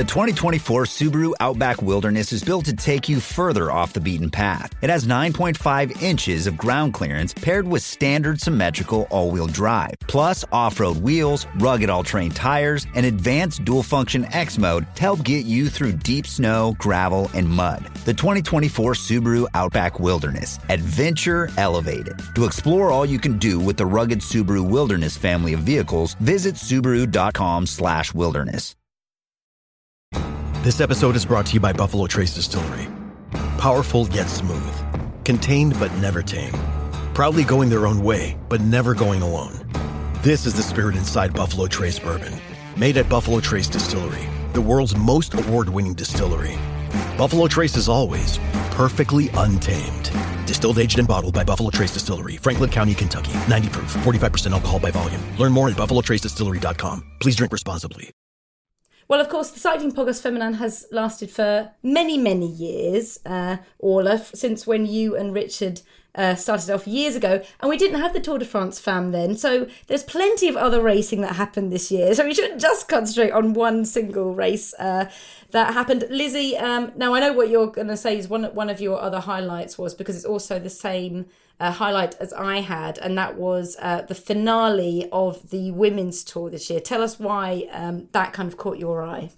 [0.00, 4.72] The 2024 Subaru Outback Wilderness is built to take you further off the beaten path.
[4.80, 10.42] It has 9.5 inches of ground clearance paired with standard symmetrical all wheel drive, plus
[10.52, 15.22] off road wheels, rugged all terrain tires, and advanced dual function X mode to help
[15.22, 17.84] get you through deep snow, gravel, and mud.
[18.06, 22.18] The 2024 Subaru Outback Wilderness Adventure Elevated.
[22.36, 26.54] To explore all you can do with the rugged Subaru Wilderness family of vehicles, visit
[26.54, 28.76] Subaru.com/slash wilderness.
[30.62, 32.86] This episode is brought to you by Buffalo Trace Distillery.
[33.56, 36.52] Powerful yet smooth, contained but never tame.
[37.14, 39.58] Proudly going their own way, but never going alone.
[40.20, 42.34] This is the spirit inside Buffalo Trace Bourbon,
[42.76, 46.58] made at Buffalo Trace Distillery, the world's most award winning distillery.
[47.16, 48.38] Buffalo Trace is always
[48.72, 50.10] perfectly untamed.
[50.46, 53.32] Distilled, aged, and bottled by Buffalo Trace Distillery, Franklin County, Kentucky.
[53.48, 55.22] 90 proof, 45% alcohol by volume.
[55.38, 57.12] Learn more at buffalotracedistillery.com.
[57.18, 58.10] Please drink responsibly.
[59.10, 64.18] Well, of course, the Cycling Podcast Feminin has lasted for many, many years, uh, Orla,
[64.18, 65.80] since when you and Richard
[66.14, 69.36] uh, started off years ago, and we didn't have the Tour de France Femmes then.
[69.36, 72.14] So there's plenty of other racing that happened this year.
[72.14, 75.10] So we shouldn't just concentrate on one single race uh,
[75.50, 76.04] that happened.
[76.08, 79.00] Lizzy, um, now I know what you're going to say is one one of your
[79.00, 81.26] other highlights was because it's also the same
[81.60, 86.50] uh, highlight as I had, and that was uh, the finale of the women's tour
[86.50, 86.80] this year.
[86.80, 89.30] Tell us why um, that kind of caught your eye.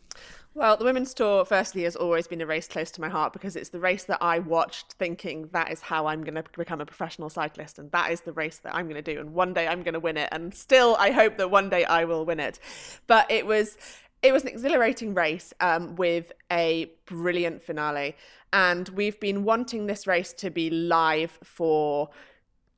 [0.54, 3.56] Well, the women's tour, firstly, has always been a race close to my heart because
[3.56, 6.84] it's the race that I watched thinking that is how I'm going to become a
[6.84, 9.18] professional cyclist and that is the race that I'm going to do.
[9.18, 10.28] And one day I'm going to win it.
[10.30, 12.60] And still, I hope that one day I will win it.
[13.06, 13.76] But it was.
[14.22, 18.16] It was an exhilarating race um, with a brilliant finale.
[18.52, 22.10] And we've been wanting this race to be live for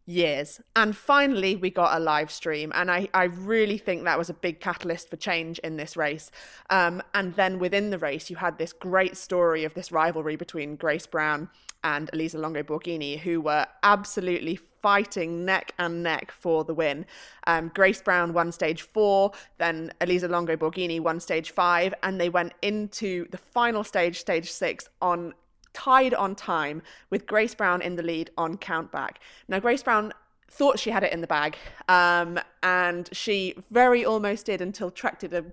[0.07, 0.61] years.
[0.77, 2.73] And finally, we got a live stream.
[2.75, 6.31] And I, I really think that was a big catalyst for change in this race.
[6.71, 10.77] Um, and then within the race, you had this great story of this rivalry between
[10.77, 11.49] Grace Brown
[11.83, 17.07] and Elisa Longo Borghini, who were absolutely fighting neck and neck for the win.
[17.47, 22.31] Um, Grace Brown won stage four, then Elisa Longo Borghini won stage five, and they
[22.31, 25.35] went into the final stage, stage six, on
[25.75, 29.17] tied on time with Grace Brown in the lead on countback.
[29.49, 30.13] Now, Grace Brown
[30.49, 31.57] thought she had it in the bag,
[31.89, 35.45] um, and she very almost did until Trek did a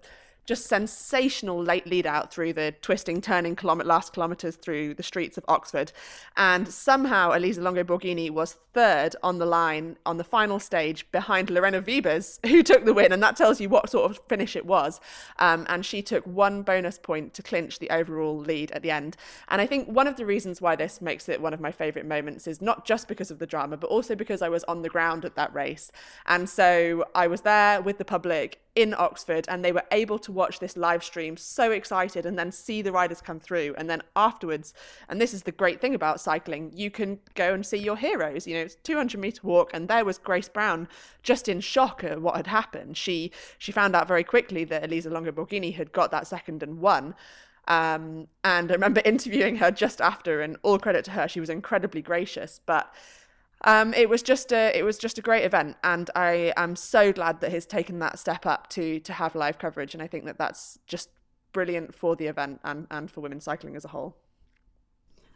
[0.52, 5.38] just sensational late lead out through the twisting, turning kilometer, last kilometres through the streets
[5.38, 5.94] of Oxford.
[6.36, 11.50] And somehow Elisa Longo Borghini was third on the line on the final stage behind
[11.50, 13.14] Lorena Wiebes, who took the win.
[13.14, 15.00] And that tells you what sort of finish it was.
[15.40, 19.16] Um, and she took one bonus point to clinch the overall lead at the end.
[19.48, 22.06] And I think one of the reasons why this makes it one of my favourite
[22.06, 24.90] moments is not just because of the drama, but also because I was on the
[24.90, 25.94] ground at that race.
[26.26, 30.32] And so I was there with the public in Oxford and they were able to
[30.42, 34.02] watch this live stream so excited and then see the riders come through and then
[34.16, 34.74] afterwards
[35.08, 38.48] and this is the great thing about cycling you can go and see your heroes
[38.48, 40.88] you know it's 200 meter walk and there was Grace Brown
[41.24, 42.98] just in shock at what had happened.
[42.98, 46.80] She she found out very quickly that Elisa Longo Borghini had got that second and
[46.80, 47.16] won
[47.68, 51.50] um, and I remember interviewing her just after and all credit to her she was
[51.50, 52.94] incredibly gracious but
[53.64, 57.12] um, it was just a it was just a great event, and I am so
[57.12, 60.26] glad that he's taken that step up to to have live coverage, and I think
[60.26, 61.10] that that's just
[61.54, 64.18] brilliant for the event and and for women's cycling as a whole.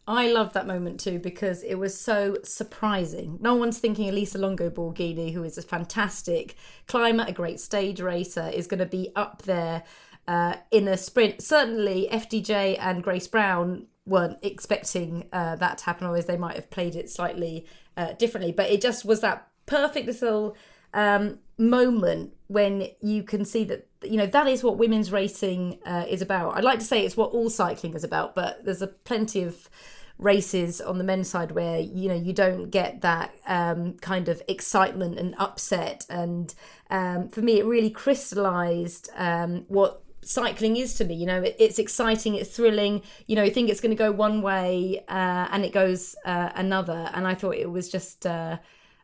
[0.08, 3.38] I loved that moment too because it was so surprising.
[3.42, 6.56] No one's thinking Elisa Longo Borghini, who is a fantastic
[6.88, 9.84] climber, a great stage racer, is going to be up there
[10.28, 11.42] uh, in a sprint.
[11.42, 16.70] Certainly, FDJ and Grace Brown weren't expecting uh, that to happen, as they might have
[16.70, 17.66] played it slightly
[17.98, 18.52] uh, differently.
[18.52, 20.56] But it just was that perfect little
[20.94, 26.06] um, moment when you can see that you know that is what women's racing uh,
[26.08, 26.56] is about.
[26.58, 29.70] I'd like to say it's what all cycling is about, but there's a plenty of
[30.18, 34.42] races on the men's side where you know you don't get that um, kind of
[34.48, 36.56] excitement and upset and
[36.90, 41.16] um, for me it really crystallized um, what cycling is to me.
[41.16, 43.02] You know, it, it's exciting, it's thrilling.
[43.28, 46.50] You know, you think it's going to go one way uh, and it goes uh,
[46.56, 47.10] another.
[47.14, 48.58] And I thought it was just uh,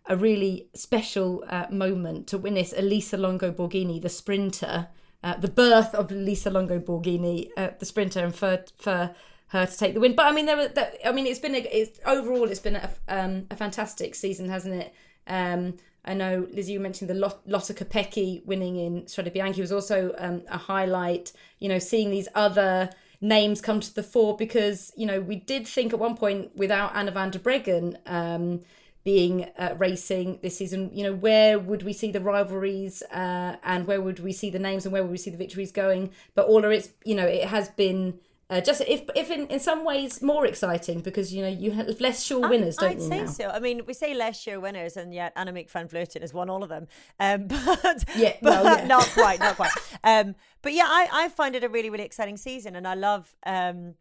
[0.08, 4.88] a really special uh, moment to witness Elisa Longo Borghini, the sprinter,
[5.24, 9.16] uh, the birth of Elisa Longo Borghini, uh, the sprinter, and for for
[9.48, 10.16] her to take the win.
[10.16, 10.72] But I mean, there were.
[11.06, 14.76] I mean, it's been a, it's overall, it's been a, um, a fantastic season, hasn't
[14.76, 14.94] it?
[15.28, 19.72] Um, I know, Lizzy, you mentioned the Lot- Lotte Kopecky winning in Strade Bianche was
[19.72, 21.32] also um, a highlight.
[21.60, 22.90] You know, seeing these other
[23.22, 26.96] names come to the fore because, you know, we did think at one point without
[26.96, 28.62] Anna van der Breggen um,
[29.04, 33.86] being uh, racing this season, you know, where would we see the rivalries uh, and
[33.86, 36.12] where would we see the names and where would we see the victories going?
[36.34, 38.20] But all of it's, you know, it has been
[38.52, 42.02] uh, just if, if in, in some ways more exciting because you know you have
[42.02, 43.08] less sure winners, don't I'd you?
[43.08, 43.26] say now?
[43.28, 43.48] so.
[43.48, 46.62] I mean, we say less sure winners, and yet Annemiek van Vleuten has won all
[46.62, 46.88] of them.
[47.18, 48.86] Um, but Yeah, but well, yeah.
[48.86, 49.72] not quite, not quite.
[50.04, 53.34] Um, but yeah, I, I find it a really, really exciting season, and I love.
[53.46, 53.96] Um,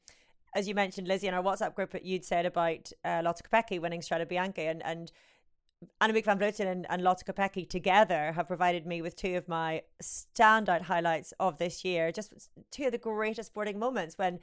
[0.53, 3.81] as you mentioned, Lizzy, in our WhatsApp group, that you'd said about uh, Lotte Kopecky
[3.81, 5.13] winning Strade Bianche, and and
[6.01, 9.83] Annemiek van Vleuten and, and Lotte Kopecky together have provided me with two of my
[10.03, 12.13] standout highlights of this year.
[12.13, 14.41] Just two of the greatest sporting moments when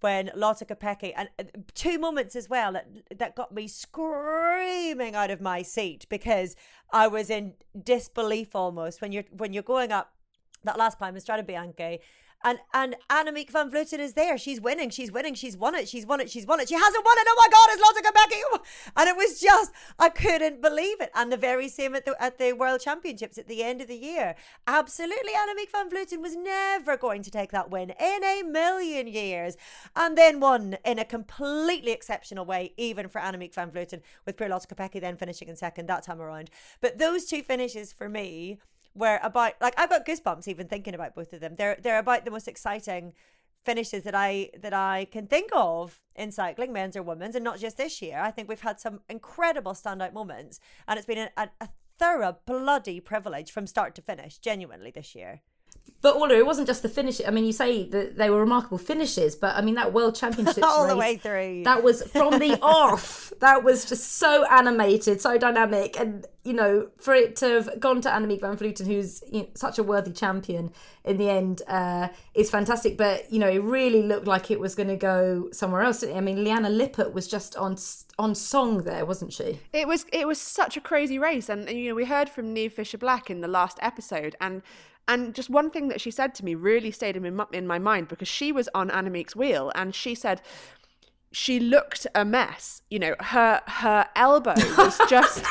[0.00, 2.86] when Lotte Kopecky and uh, two moments as well that,
[3.18, 6.54] that got me screaming out of my seat because
[6.92, 10.12] I was in disbelief almost when you're when you're going up
[10.64, 11.98] that last climb in Strade Bianche
[12.44, 14.38] and and Annemiek van Vleuten is there.
[14.38, 14.90] She's winning.
[14.90, 15.34] She's winning.
[15.34, 15.88] She's won it.
[15.88, 16.30] She's won it.
[16.30, 16.68] She's won it.
[16.68, 17.26] She hasn't won it.
[17.28, 17.68] Oh my God!
[17.70, 18.92] It's Lotte Kopecky.
[18.96, 21.10] And it was just I couldn't believe it.
[21.14, 23.96] And the very same at the at the World Championships at the end of the
[23.96, 24.36] year.
[24.66, 29.56] Absolutely, Annemiek van Vleuten was never going to take that win in a million years,
[29.96, 34.48] and then won in a completely exceptional way, even for Annemiek van Vleuten, with poor
[34.48, 34.68] Lotte
[35.00, 36.50] then finishing in second that time around.
[36.80, 38.58] But those two finishes for me
[38.94, 41.54] were about like I've got goosebumps even thinking about both of them.
[41.56, 43.12] They're they're about the most exciting
[43.64, 47.58] finishes that I that I can think of in cycling, men's or women's, and not
[47.58, 48.18] just this year.
[48.20, 52.38] I think we've had some incredible standout moments, and it's been a, a, a thorough
[52.46, 55.42] bloody privilege from start to finish, genuinely this year.
[56.00, 57.20] But Orla, it wasn't just the finish.
[57.26, 60.58] I mean, you say that they were remarkable finishes, but I mean that World Championships
[60.62, 61.64] All the race, way through.
[61.64, 63.32] That was from the off.
[63.40, 68.00] That was just so animated, so dynamic, and you know, for it to have gone
[68.00, 70.72] to Annemiek van Vleuten, who's you know, such a worthy champion
[71.04, 72.96] in the end, uh, is fantastic.
[72.96, 76.02] But you know, it really looked like it was going to go somewhere else.
[76.04, 77.76] I mean, Liane Lippert was just on
[78.18, 79.60] on song there, wasn't she?
[79.72, 82.54] It was it was such a crazy race, and, and you know we heard from
[82.54, 84.62] Niamh Fisher-Black in the last episode, and
[85.08, 87.78] and just one thing that she said to me really stayed in my, in my
[87.78, 90.40] mind because she was on Annemiek's wheel, and she said
[91.32, 92.82] she looked a mess.
[92.90, 95.44] You know, her her elbow was just.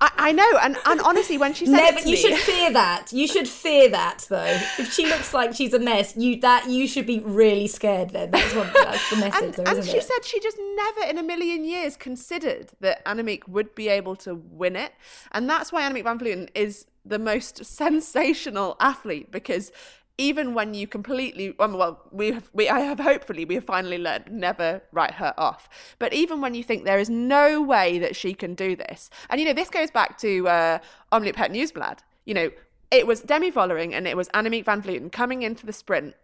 [0.00, 2.36] I, I know, and, and honestly, when she said Never, it to you me, should
[2.36, 3.12] fear that.
[3.12, 4.58] You should fear that, though.
[4.78, 8.10] If she looks like she's a mess, you that you should be really scared.
[8.10, 10.02] Then that's what that's the message, and, though, and she it?
[10.02, 14.34] said she just never in a million years considered that Annemiek would be able to
[14.34, 14.92] win it.
[15.30, 19.72] And that's why Annemiek van Vleuten is the most sensational athlete because
[20.18, 23.98] even when you completely um, well we have we I have hopefully we have finally
[23.98, 25.68] learned never write her off.
[25.98, 29.40] But even when you think there is no way that she can do this and
[29.40, 30.78] you know this goes back to uh
[31.12, 32.50] Omloop Het Nieuwsblad you know
[32.90, 36.14] it was Demi Vollering and it was Annemiek van Vleuten coming into the sprint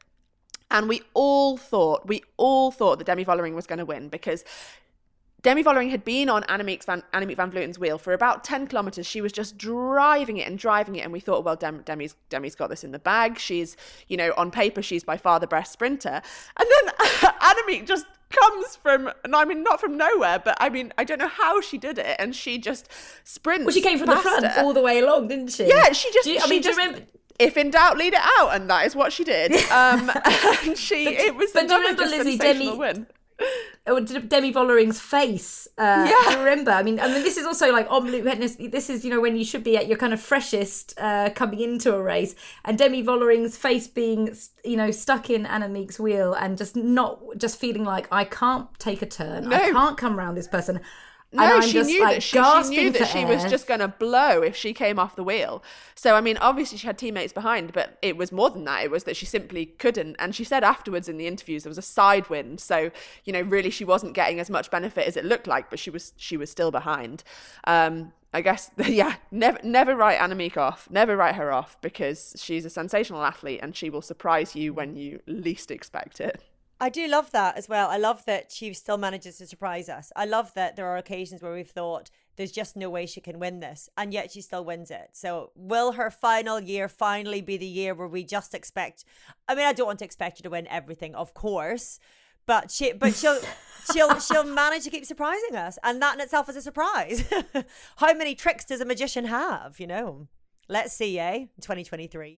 [0.70, 4.44] and we all thought we all thought that Demi Vollering was going to win because
[5.42, 9.06] Demi Vollering had been on Annemiek van, Annemiek van Vleuten's wheel for about 10 kilometres.
[9.06, 11.00] She was just driving it and driving it.
[11.04, 13.38] And we thought, well, Dem- Demi's, Demi's got this in the bag.
[13.38, 13.76] She's,
[14.08, 16.20] you know, on paper, she's by far the best sprinter.
[16.58, 16.94] And then
[17.40, 21.18] Annemiek just comes from, and I mean, not from nowhere, but I mean, I don't
[21.20, 22.16] know how she did it.
[22.18, 22.88] And she just
[23.22, 23.64] sprints.
[23.66, 24.60] Well, she came from the front her.
[24.62, 25.68] all the way along, didn't she?
[25.68, 26.26] Yeah, she just.
[26.26, 27.02] You- I she mean, just, remember?
[27.38, 29.52] If in doubt, lead it out, and that is what she did.
[29.70, 30.10] Um,
[30.66, 33.06] and she, But- it was but do you remember, Lizzy, Demi- win.
[33.90, 35.66] Oh, Demi Vollering's face.
[35.78, 36.32] Uh, Yeah.
[36.34, 36.70] Do remember?
[36.72, 38.56] I mean, I mean, this is also like wetness.
[38.56, 41.60] This is you know when you should be at your kind of freshest uh, coming
[41.60, 42.34] into a race,
[42.66, 47.58] and Demi Vollering's face being you know stuck in Annemiek's wheel and just not just
[47.58, 49.50] feeling like I can't take a turn.
[49.52, 50.80] I can't come around this person.
[51.30, 53.88] No, and I'm she knew that she, she knew that she was just going to
[53.88, 55.62] blow if she came off the wheel.
[55.94, 58.84] So I mean, obviously she had teammates behind, but it was more than that.
[58.84, 60.16] It was that she simply couldn't.
[60.18, 62.90] And she said afterwards in the interviews there was a side wind, so
[63.24, 65.90] you know really she wasn't getting as much benefit as it looked like, but she
[65.90, 67.22] was she was still behind.
[67.64, 72.64] Um, I guess yeah, never never write Annemiek off, never write her off because she's
[72.64, 76.42] a sensational athlete and she will surprise you when you least expect it.
[76.80, 77.88] I do love that as well.
[77.88, 80.12] I love that she still manages to surprise us.
[80.14, 83.40] I love that there are occasions where we've thought there's just no way she can
[83.40, 85.10] win this, and yet she still wins it.
[85.12, 89.04] So, will her final year finally be the year where we just expect?
[89.48, 91.98] I mean, I don't want to expect her to win everything, of course,
[92.46, 93.40] but she, but she'll,
[93.92, 97.28] she'll, she'll manage to keep surprising us, and that in itself is a surprise.
[97.96, 99.80] How many tricks does a magician have?
[99.80, 100.28] You know,
[100.68, 101.46] let's see, eh?
[101.60, 102.38] 2023.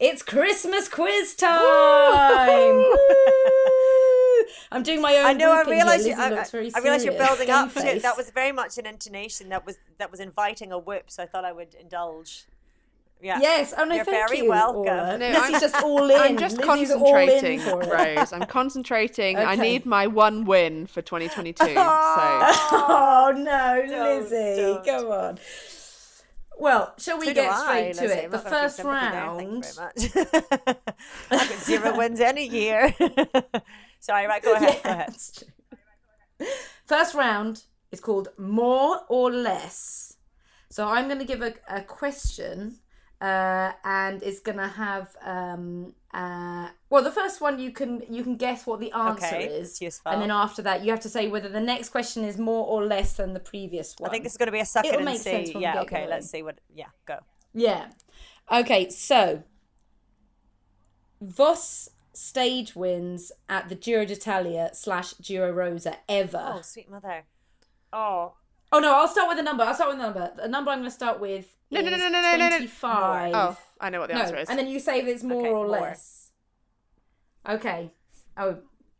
[0.00, 1.50] It's Christmas quiz time.
[4.72, 5.26] I'm doing my own.
[5.26, 5.52] I know.
[5.52, 6.04] I realize.
[6.04, 8.50] You, Lizzy I, looks very I realize you're building Game up to That was very
[8.52, 11.10] much an intonation that was that was inviting a whoop.
[11.10, 12.44] So I thought I would indulge.
[13.22, 13.38] Yeah.
[13.40, 14.50] Yes, oh no, You're thank very you.
[14.50, 14.80] welcome.
[14.92, 15.16] Orla.
[15.16, 16.20] No, Lizzy's I'm- just all in.
[16.20, 17.60] I'm just Lizzy's concentrating.
[17.64, 18.32] Rose.
[18.32, 19.38] I'm concentrating.
[19.38, 21.64] I need my one win for 2022.
[21.64, 24.84] So Oh no, Don't, Lizzy, don't.
[24.84, 25.38] come on.
[26.58, 28.14] Well, shall we So get I, straight to Lizzy.
[28.26, 28.30] it?
[28.30, 28.86] The not gonna feel first there.
[28.86, 29.64] Thank you round.
[29.64, 30.76] very much.
[31.30, 32.94] I've got zero wins any year.
[34.00, 34.42] Sorry, right.
[34.42, 34.80] Go ahead.
[34.82, 35.16] Go ahead.
[36.86, 40.16] First round is called more or less.
[40.70, 42.78] So I'm going to give a, a question,
[43.20, 48.22] uh, and it's going to have um, uh, well, the first one you can you
[48.22, 51.26] can guess what the answer Okay, is, and then after that you have to say
[51.26, 54.08] whether the next question is more or less than the previous one.
[54.08, 55.58] I think this is going to be a second it It'll and make sense see.
[55.58, 55.80] Yeah.
[55.80, 55.96] Okay.
[55.96, 56.10] get-go.
[56.10, 56.60] Let's see what.
[56.72, 56.86] Yeah.
[57.06, 57.18] Go.
[57.52, 57.86] Yeah.
[58.52, 59.42] Okay, so
[61.20, 66.54] Vos stage wins at the Giro d'Italia slash Giro Rosa ever.
[66.56, 67.24] Oh, sweet mother.
[67.92, 68.34] Oh.
[68.70, 69.64] Oh no, I'll start with a number.
[69.64, 70.32] I'll start with a number.
[70.36, 72.56] The number I'm going to start with No, no, is no, no, no, no, no.
[72.56, 73.34] 25.
[73.34, 74.48] oh, I know what the no, answer is.
[74.48, 75.68] and then you say if it's more Okay, or more.
[75.80, 76.30] less.
[77.48, 77.90] Okay.
[78.36, 78.58] Oh,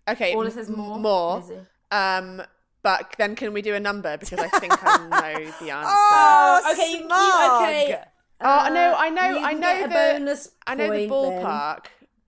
[0.08, 0.98] okay, all it says more.
[0.98, 1.42] More.
[1.90, 2.42] Um,
[2.82, 5.90] but then can we do a number because I think I know the answer.
[5.90, 7.62] Oh, okay, you, you, smug.
[7.62, 8.04] okay.
[8.40, 11.08] Oh, no, Uh, I know, you I know get a the, bonus I know the
[11.08, 11.42] point then.
[11.44, 11.84] ballpark,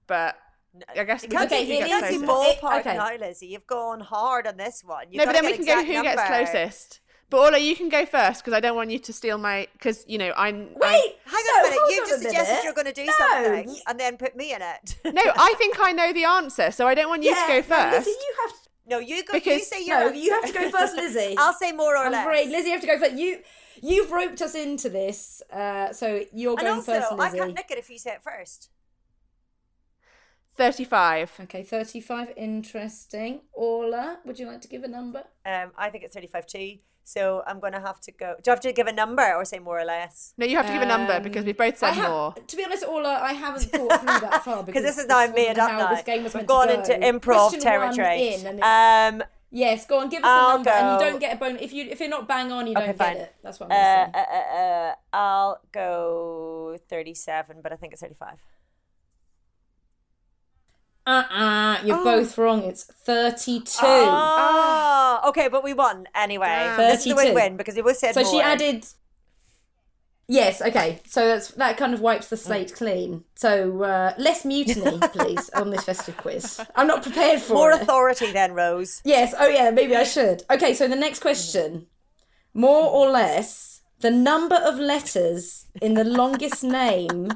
[0.07, 0.37] but
[0.97, 2.63] I guess we You can't Okay, see, see you it can't gets see is closest.
[2.63, 2.97] more- ballpark okay.
[2.97, 3.47] now, Lizzy.
[3.49, 5.07] You've gone hard on this one.
[5.11, 7.01] You've No, but then we can go exact who gets closest.
[7.29, 9.67] But Orla, you can go first because I don't want you to steal my.
[9.73, 10.69] Because you know I'm.
[10.77, 11.79] Wait, Hang on no, a minute.
[11.91, 12.65] You just suggested minute.
[12.65, 13.13] you're going to do No.
[13.19, 14.97] something and then put me in it.
[15.05, 17.57] No, I think I know the answer, so I don't want you yeah, to go
[17.57, 18.07] no, first.
[18.07, 18.69] Lizzy, you have to.
[18.87, 19.35] no, you go.
[19.35, 20.19] you Because- say your No, answer.
[20.21, 21.35] you have to go first, Lizzy.
[21.39, 22.25] I'll say more or I'm less.
[22.25, 23.17] afraid Lizzy, you have to go first.
[23.17, 23.41] You,
[23.83, 27.55] you've roped us into this, uh, so you're going and going also, first, I can't
[27.55, 28.71] nick it if you say it first.
[30.57, 31.33] Thirty-five.
[31.41, 32.33] Okay, 35.
[32.37, 33.41] Interesting.
[33.53, 35.25] Orla, would you like to give a number?
[35.45, 36.83] Um, I think it's 35 T.
[37.09, 38.35] So I'm going to have to go.
[38.43, 40.35] Do I have to give a number or say more or less?
[40.37, 42.35] No, you have to give a number Um, because we've both said have, more.
[42.35, 45.19] To be honest, Orla, I haven't thought through that far because Because this is now
[45.21, 45.71] wasn't made up.
[45.71, 45.95] Now.
[45.95, 48.37] This game was We've gone to into improv Question territory.
[48.43, 48.63] One in,
[49.23, 51.63] Um, yes, go on, give us I'll a number, and you don't get a bonus
[51.63, 53.15] if you if you're not bang on, you Okay, don't fine.
[53.15, 53.35] get it.
[53.41, 54.27] That's what uh, I'm uh, saying.
[54.35, 58.31] uh, uh, I'll go 37, but I think it's 35.
[61.07, 62.65] Uh-uh, you're both wrong.
[62.65, 63.79] It's 32.
[63.83, 66.75] Oh, okay, but we won anyway.
[66.77, 68.33] This is a win-win because we both said So more.
[68.33, 68.85] she added.
[70.29, 71.01] Yes, okay.
[71.07, 73.23] So that's that kind of wipes the slate clean.
[73.37, 76.61] So uh, less mutiny, please, on this festive quiz.
[76.75, 77.83] I'm not prepared for more it.
[77.83, 79.01] authority then, Rose.
[79.05, 79.35] Yes.
[79.39, 79.71] Oh, yeah.
[79.71, 80.43] Maybe I should.
[80.51, 80.75] Okay.
[80.75, 81.87] So the next question:
[82.53, 87.29] more or less, the number of letters in the longest name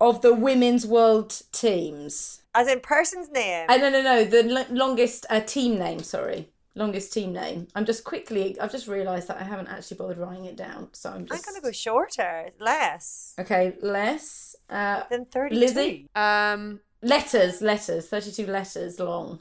[0.00, 2.42] of the women's world teams.
[2.54, 3.66] As in person's name.
[3.68, 4.24] Uh, no, no, no.
[4.24, 6.00] The l- longest uh, team name.
[6.00, 7.68] Sorry, longest team name.
[7.76, 8.58] I'm just quickly.
[8.60, 10.88] I've just realised that I haven't actually bothered writing it down.
[10.92, 11.32] So I'm just.
[11.32, 11.46] I'm just.
[11.46, 14.56] gonna go shorter, less Okay, less.
[14.68, 15.54] Uh, than 30.
[15.56, 16.08] Lizzy?
[16.16, 18.08] Um, letters, letters.
[18.08, 19.38] Thirty-two letters long.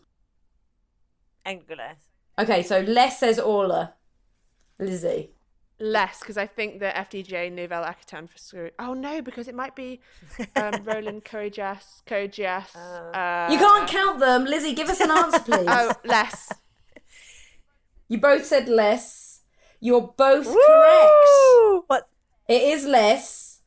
[1.46, 2.02] I'm gonna go less.
[2.38, 3.96] Okay, so less says Orla.
[4.78, 5.32] Lizzy.
[5.82, 8.72] Less because I think the FDJ Nouvelle Aquitaine Futuroscope.
[8.80, 10.02] Oh no, because it might be
[10.58, 12.76] um, Roland Cogeas, Cogeas.
[12.76, 14.44] Uh, You can't count them.
[14.44, 15.66] Lizzy, give us an answer, please.
[15.68, 16.52] Oh, less.
[18.10, 19.42] You both said less.
[19.80, 21.14] You're both correct.
[21.30, 22.10] Ooh, what?
[22.50, 23.62] It is less.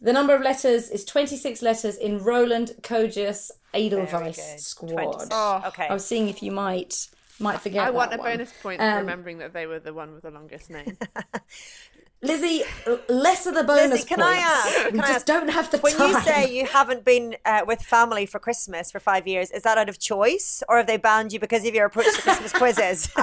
[0.00, 5.28] The number of letters is 26 letters in Roland Cogeas Edelweiss squad.
[5.32, 5.88] Oh, Okay.
[5.88, 7.08] I was seeing if you might
[7.38, 7.86] might forget.
[7.86, 8.32] I want that a one.
[8.32, 10.96] bonus point for Um, remembering that they were the one with the longest name.
[12.22, 12.62] Lizzy,
[13.08, 14.32] less of the bonus Lizzy, can points.
[14.32, 14.84] I ask?
[14.86, 16.08] We Can I just ask, don't have the When time.
[16.08, 19.76] you say you haven't been uh, with family for Christmas for five years, is that
[19.76, 23.08] out of choice, or have they banned you because of your approach to Christmas quizzes?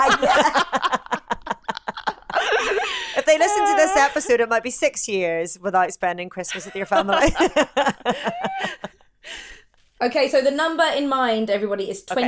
[3.18, 6.76] if they listen to this episode, it might be six years without spending Christmas with
[6.76, 7.34] your family.
[10.01, 12.22] Okay, so the number in mind, everybody, is Okay.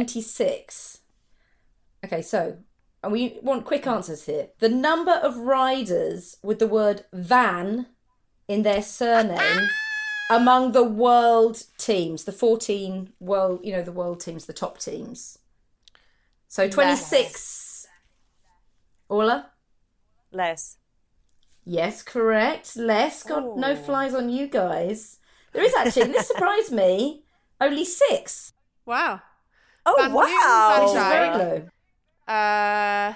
[2.08, 2.14] 26.
[2.14, 2.58] Okay, so,
[3.04, 4.50] and we want quick answers here.
[4.60, 7.88] The number of riders with the word van
[8.48, 9.70] in their surname
[10.30, 15.40] among the world teams, the 14 world, you know, the world teams, the top teams.
[16.48, 17.88] So 26.
[19.10, 19.52] Orla?
[20.32, 20.78] Less.
[21.64, 22.76] Yes, correct.
[22.76, 23.24] Less.
[23.24, 25.20] God, no flies on you guys.
[25.54, 27.24] There is actually, this surprised me,
[27.60, 28.54] only six.
[28.86, 29.22] wow.
[29.86, 30.26] Oh Van wow!
[30.26, 31.70] Van Which is very low.
[32.28, 33.14] Uh,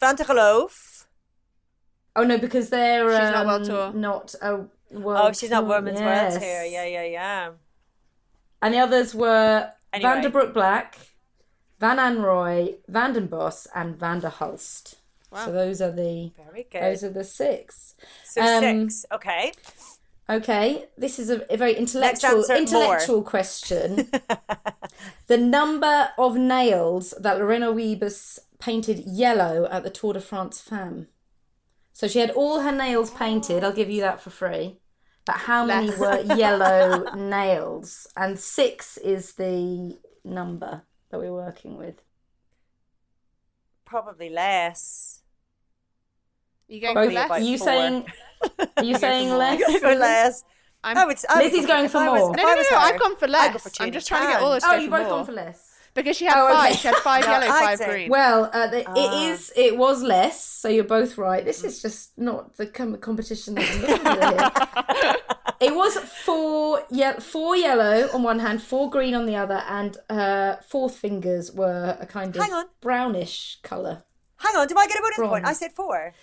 [0.00, 1.06] Van 't Geloof.
[2.14, 3.92] Oh no, because they're She's um, not World Tour.
[3.92, 4.54] Not a
[4.90, 5.20] world.
[5.22, 6.38] Oh, she's not tour, Women's World yes.
[6.38, 6.64] Tour.
[6.64, 7.50] Yeah, yeah, yeah.
[8.60, 10.10] And the others were Anyway.
[10.10, 10.94] Van den Broek-Blaak,
[11.78, 14.96] Van Anrooij, Vandenbos, and Vanderhulst.
[15.34, 16.82] So those are the Very good.
[16.82, 17.94] those are the six.
[18.24, 19.06] so um, six.
[19.12, 19.52] Okay.
[20.30, 22.62] Okay, this is a, a very intellectual answer more.
[22.62, 24.08] intellectual question.
[25.26, 31.06] the number of nails that Lorena Wiebes painted yellow at the Tour de France Femmes.
[31.92, 33.62] So she had all her nails painted.
[33.62, 34.78] I'll give you that for free.
[35.24, 38.06] But how many were yellow nails?
[38.16, 42.02] And six is the number that we're working with.
[43.84, 45.11] Probably less.
[46.68, 47.26] You going Both for less?
[47.26, 47.66] about you four.
[47.66, 48.04] saying
[48.76, 49.60] are you saying less?
[49.66, 50.44] I'm gonna go less.
[50.84, 52.30] I'm- I would, I Lizzy's go going for I was- more.
[52.30, 52.76] if No, no, no, no.
[52.78, 53.52] I've gone for less.
[53.52, 54.54] go for I'm just trying to get all tan.
[54.56, 54.64] this.
[54.66, 55.08] Oh, you both more.
[55.18, 55.68] gone for less.
[55.94, 56.54] Because she had Oh, okay.
[56.70, 56.76] five.
[56.76, 58.08] She had five yellow, five green.
[58.08, 58.94] Well, uh, the, Ah.
[58.96, 59.52] it is.
[59.54, 61.44] It was less, so you're both right.
[61.44, 65.16] This is just not the com- competition that I'm looking for here.
[65.60, 69.96] It was four, yeah, four yellow on one hand, four green on the other, and
[70.10, 72.64] her fourth fingers were a kind of Hang on.
[72.80, 74.02] brownish colour.
[74.38, 75.46] Hang on, do I get a bonus point?
[75.46, 76.14] I said four.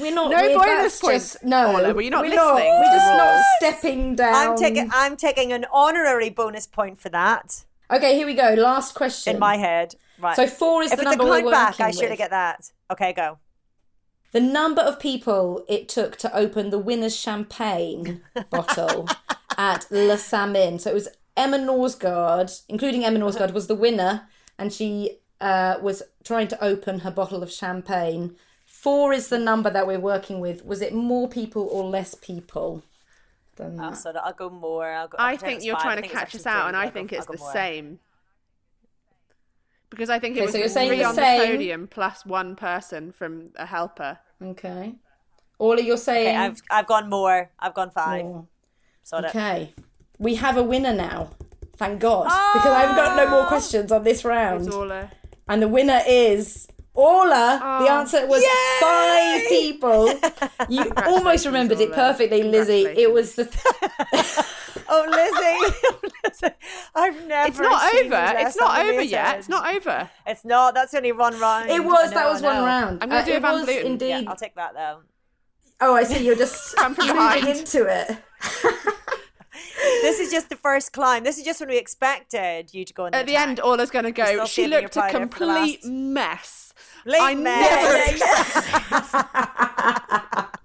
[0.00, 0.30] We're not.
[0.30, 3.44] No we're, bonus points, Just, no, Paula, were you not we're listening we're just not
[3.58, 4.34] stepping down.
[4.34, 8.54] I'm taking I'm taking an honorary bonus point for that Okay, here we go.
[8.54, 9.34] Last question.
[9.34, 9.94] in my head.
[10.20, 10.36] Right.
[10.36, 12.70] So four is if the it's number we're count back, I should have get that.
[12.90, 13.38] Okay, go.
[14.32, 19.08] The number of people it took to open the winner's champagne bottle
[19.56, 20.78] at Le Samyn.
[20.80, 24.28] So it was Emma Norsgaard, including Emma Norsgaard, was the winner,
[24.58, 28.36] and she uh, was trying to open her bottle of champagne.
[28.82, 30.64] Four is the number that we're working with.
[30.64, 32.84] Was it more people or less people
[33.56, 33.96] than Oh, that?
[33.98, 34.88] so I'll go more.
[34.88, 35.16] I'll go.
[35.18, 35.82] I'll I think you're five.
[35.82, 37.52] Trying to catch us out, and I I'll go- think it's the more.
[37.52, 37.98] same.
[39.90, 41.40] Because I think it Okay, was so you're saying three the on same.
[41.40, 44.18] the podium plus one person from a helper.
[44.40, 44.94] Okay.
[45.58, 47.50] Orla, you're saying Okay, I've I've gone more.
[47.58, 48.24] I've gone five.
[48.24, 48.46] more.
[49.02, 49.28] Sort it.
[49.30, 49.74] Okay.
[50.18, 51.30] We have a winner now.
[51.76, 52.24] Thank God.
[52.54, 53.46] Because I've got no more oh!
[53.46, 54.66] questions on this round.
[54.66, 54.92] It's all
[55.48, 56.68] And the winner is
[56.98, 57.58] Orla.
[57.82, 58.44] the answer was
[58.80, 60.12] five people.
[60.68, 62.84] You almost remembered it perfectly, Lizzy.
[62.86, 63.44] It was the.
[64.90, 66.08] Oh, Lizzy.
[66.24, 66.54] Lizzy.
[66.94, 67.48] I've never.
[67.50, 68.32] It's not seen over.
[68.38, 69.20] It's not over yet.
[69.34, 69.38] amazing.
[69.38, 70.10] It's not over.
[70.26, 70.74] It's not.
[70.74, 71.68] That's only one round.
[71.70, 72.10] It was.
[72.10, 73.02] I that was I one round.
[73.02, 74.08] I'm gonna Uh, do a it Van was, indeed.
[74.08, 75.00] Yeah, I'll take that though.
[75.82, 76.24] Oh, I see.
[76.24, 77.46] You're just Come moving behind.
[77.48, 78.16] into it.
[80.02, 81.22] this is just the first climb.
[81.22, 84.04] This is just when we expected you to go in At the end, Orla's going
[84.06, 84.46] to go.
[84.46, 86.67] She looked a powder for the complete mess.
[87.08, 88.20] Late I mess.
[88.20, 88.48] never.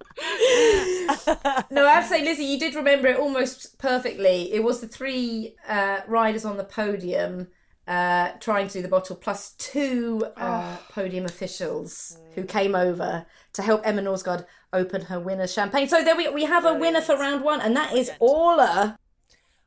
[1.70, 4.52] No, I have to say, Lizzy, you did remember it almost perfectly.
[4.52, 7.48] It was the three uh, riders on the podium
[7.88, 13.62] uh, trying to do the bottle, plus two uh, podium officials who came over to
[13.62, 15.88] help Emma Norsgaard open her winner's champagne.
[15.88, 18.98] So there we, we have a winner for round one, and that is Orla.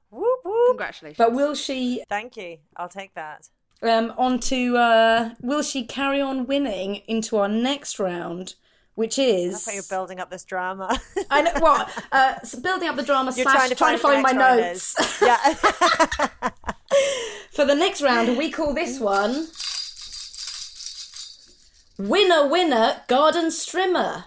[0.09, 0.69] Whoop, whoop.
[0.69, 1.17] Congratulations.
[1.17, 2.57] But will she Thank you.
[2.77, 3.49] I'll take that.
[3.81, 8.55] Um, on to uh, will she carry on winning into our next round,
[8.95, 10.99] which is That's how you're building up this drama.
[11.29, 14.31] I know what uh, building up the drama You're slash trying to find, find, my
[14.31, 15.57] notes next round is.
[16.41, 16.49] Yeah.
[17.51, 18.37] for the next round.
[18.37, 19.47] We call this one
[21.97, 24.25] winner winner garden strimmer.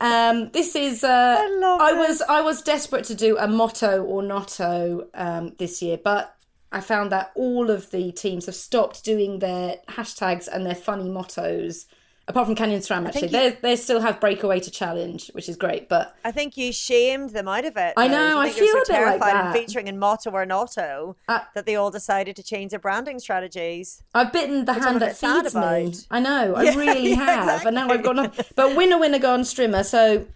[0.00, 1.04] Um, this is.
[1.04, 5.82] Uh, I I was I was desperate to do a motto or notto um, this
[5.82, 6.34] year, but
[6.70, 11.08] I found that all of the teams have stopped doing their hashtags and their funny
[11.08, 11.86] mottos.
[12.26, 15.56] Apart from Canyon SRAM, actually, you- they they still have breakaway to challenge, which is
[15.56, 15.88] great.
[15.88, 17.94] But I think you shamed them out of it.
[17.96, 19.46] I know, I you're feel so a bit like terrified that.
[19.46, 23.18] of featuring in motto or notto Uh, that they all decided to change their branding
[23.18, 24.02] strategies.
[24.14, 25.94] I've bitten the hand that feeds me.
[26.10, 28.44] I know, I Yeah, really yeah, have, and now I've got nothing.
[28.54, 29.82] But winner, winner, garden strimmer.
[29.82, 30.26] So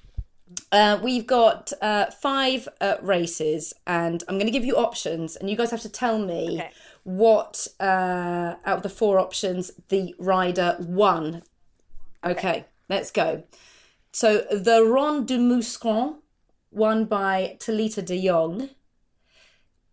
[0.73, 5.49] uh, we've got uh, five uh, races, and I'm going to give you options, and
[5.49, 6.71] you guys have to tell me Okay.
[7.05, 11.43] what uh, out of the four options the rider won.
[12.25, 13.45] Okay, let's go.
[14.13, 16.17] So the Ronde de Mouscron,
[16.71, 18.71] won by Thalita de Jong.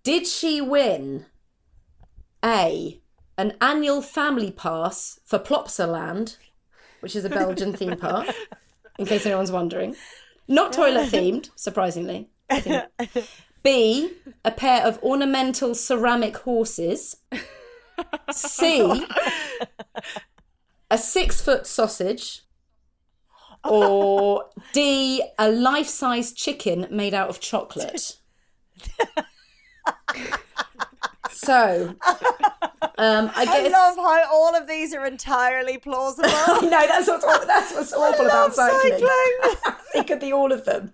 [0.04, 1.26] Did she win
[2.44, 3.02] A,
[3.38, 6.38] an annual family pass for Plopsaland,
[7.02, 8.28] which is a Belgian theme park,
[8.98, 9.96] in case anyone's wondering.
[10.50, 12.28] Not toilet themed, surprisingly.
[13.64, 14.12] B,
[14.44, 17.18] a pair of ornamental ceramic horses.
[18.32, 19.06] C,
[20.90, 22.42] a six foot sausage.
[23.64, 28.18] Or D, a life size chicken made out of chocolate.
[31.32, 31.96] So,
[32.98, 33.72] um, I I guess.
[33.72, 36.28] love how all of these are entirely plausible.
[36.64, 39.00] no, that's what's aw- that's what's awful love about cycling.
[39.00, 39.76] cycling.
[39.96, 40.94] it could be all of them.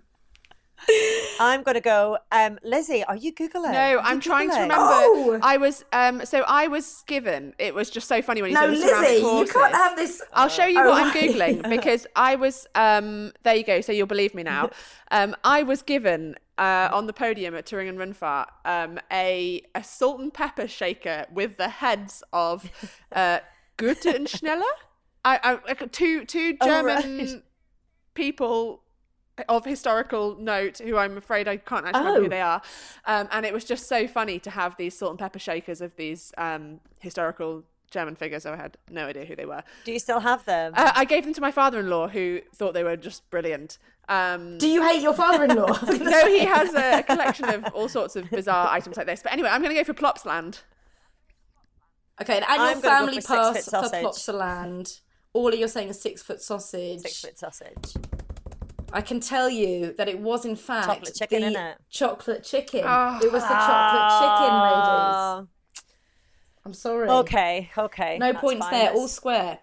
[1.40, 2.20] I'm going to go.
[2.32, 3.72] Um, Lizzy, are you Googling?
[3.72, 4.84] No, you I'm trying to remember.
[4.84, 5.40] Oh!
[5.42, 7.54] I was um so I was given.
[7.58, 9.96] It was just so funny when you No, said the ceramic Lizzy, you can't have
[9.96, 10.22] this.
[10.34, 12.68] I'll show you Oh, what I'm googling because I was.
[12.76, 13.82] Um, there you go.
[13.82, 14.70] So you'll believe me now.
[15.12, 20.20] Um, I was given uh, on the podium at Thüringen Rundfahrt um, a a salt
[20.20, 22.70] and pepper shaker with the heads of
[23.12, 23.40] uh,
[23.78, 24.64] Goethe and Schiller.
[25.24, 27.42] I, I two two Oh, German right.
[28.14, 28.82] people
[29.50, 32.24] of historical note who I'm afraid I can't actually remember Oh.
[32.24, 32.62] who they are.
[33.06, 35.96] Um, and it was just so funny to have these salt and pepper shakers of
[35.98, 38.44] these um, historical German figures.
[38.44, 39.64] So I had no idea who they were.
[39.84, 40.74] Do you still have them?
[40.76, 43.78] Uh, I gave them to my father-in-law, who thought they were just brilliant.
[44.08, 45.80] Um, Do you hate your father-in-law?
[45.88, 49.22] no, he has a collection of all sorts of bizarre items like this.
[49.24, 50.62] But anyway, I'm going to go for Plopsland.
[52.22, 53.98] Okay, an I'm annual go family for pass six-foot for.
[54.02, 55.02] Plopsaland.
[55.34, 57.02] All of you're saying is six foot sausage.
[57.02, 57.96] Six foot sausage.
[58.94, 61.76] I can tell you that it was in fact Chocolate chicken, the innit?
[61.90, 62.84] chocolate chicken.
[62.86, 63.20] Oh.
[63.22, 65.50] It was the chocolate chicken, ladies.
[66.66, 67.08] I'm sorry.
[67.08, 68.18] okay, okay.
[68.18, 68.74] No points fine.
[68.74, 69.60] there, That's- all square.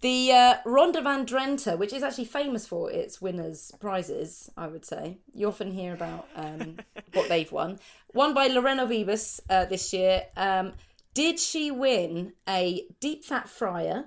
[0.00, 4.84] The uh, Ronde van Drenthe, which is actually famous for its winners' prizes, I would
[4.84, 5.18] say.
[5.34, 6.76] You often hear about um,
[7.14, 7.80] what they've won.
[8.14, 10.22] Won by Lorena Wiebes uh, this year.
[10.36, 10.74] Um,
[11.14, 14.04] did she win a deep fat fryer,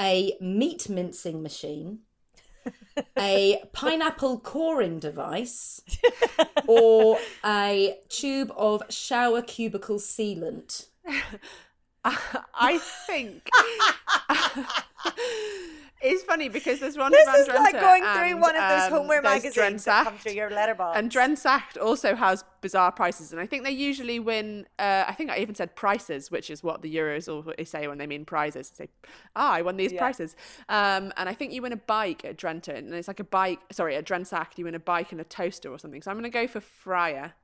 [0.00, 2.00] a meat mincing machine,
[3.16, 5.82] a pineapple coring device,
[6.66, 10.86] or a tube of shower cubicle sealant?
[12.04, 13.48] I think
[16.02, 17.12] it's funny because there's one.
[17.12, 20.16] This is like Drenthe going through and, one of those um, homeware magazines that come
[20.16, 20.98] through your letterbox.
[20.98, 24.66] And Drensacht also has bizarre prices, and I think they usually win.
[24.78, 27.98] Uh, I think I even said prices, which is what the Euros always say when
[27.98, 28.70] they mean prizes.
[28.70, 28.90] They say,
[29.36, 30.36] "Ah, I won these prices,"
[30.70, 33.60] um, and I think you win a bike at Drenthe, and it's like a bike.
[33.72, 36.00] Sorry, at Drensacht, you win a bike and a toaster or something.
[36.00, 37.34] So I'm going to go for Fryer.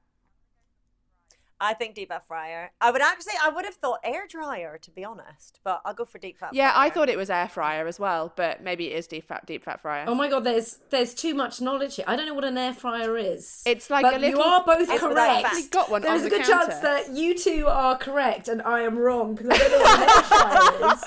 [1.60, 2.72] I think deep fat fryer.
[2.80, 6.04] I would actually, I would have thought air dryer to be honest, but I'll go
[6.04, 6.52] for deep fat.
[6.52, 9.46] Yeah, I thought it was air fryer as well, but maybe it is deep fat
[9.46, 10.04] deep fat fryer.
[10.06, 12.04] Oh my god, there's there's too much knowledge here.
[12.06, 13.62] I don't know what an air fryer is.
[13.64, 15.42] It's like but a little- you are both correct.
[15.42, 15.52] fat.
[15.54, 16.66] We've got one There's on a the good counter.
[16.72, 20.00] chance that you two are correct and I am wrong because I don't know what
[20.00, 21.02] an air fryer is.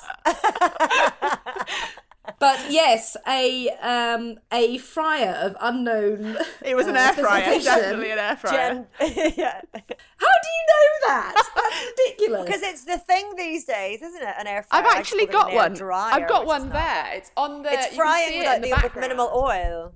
[2.39, 6.37] but yes, a um a fryer of unknown.
[6.63, 8.53] It was an uh, air fryer, definitely an air fryer.
[8.55, 8.87] Jen,
[9.37, 11.33] yeah, How do you know that?
[11.35, 12.45] That's ridiculous.
[12.45, 14.35] because it's the thing these days, isn't it?
[14.39, 14.83] An air fryer.
[14.83, 15.73] I've actually got one.
[15.73, 16.73] dryer, I've got one is not.
[16.73, 17.13] there.
[17.15, 17.73] It's on the.
[17.73, 19.93] It's frying see it without in the, the, with minimal oil.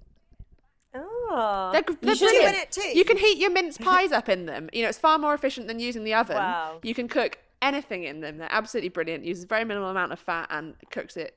[0.96, 2.56] Oh, They're, they're should brilliant.
[2.56, 2.82] it too.
[2.82, 4.70] You can heat your mince pies up in them.
[4.74, 6.36] You know, it's far more efficient than using the oven.
[6.36, 6.80] Wow.
[6.84, 8.38] You can cook anything in them.
[8.38, 9.26] They're absolutely brilliant.
[9.26, 11.36] Uses very minimal amount of fat and cooks it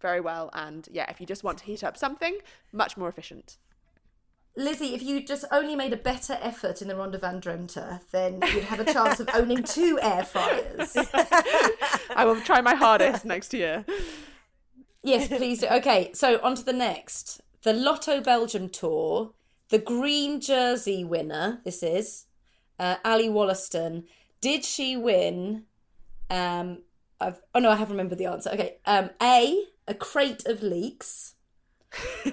[0.00, 0.50] very well.
[0.52, 2.38] And yeah, if you just want to heat up something,
[2.72, 3.56] much more efficient.
[4.56, 8.40] Lizzy, if you just only made a better effort in the Ronde van Drenthe, then
[8.52, 10.96] you'd have a chance of owning two air fryers.
[12.10, 13.84] I will try my hardest next year.
[15.04, 15.68] Yes, please do.
[15.68, 17.40] Okay, so on to the next.
[17.62, 19.32] The Lotto Belgium Tour,
[19.68, 22.26] the green jersey winner, this is,
[22.80, 24.04] uh, Ally Wollaston.
[24.40, 25.64] Did she win?
[26.30, 26.82] Um,
[27.20, 28.50] I've, oh no, I have remembered the answer.
[28.50, 28.76] Okay.
[28.86, 31.34] Um, A, a crate of leeks.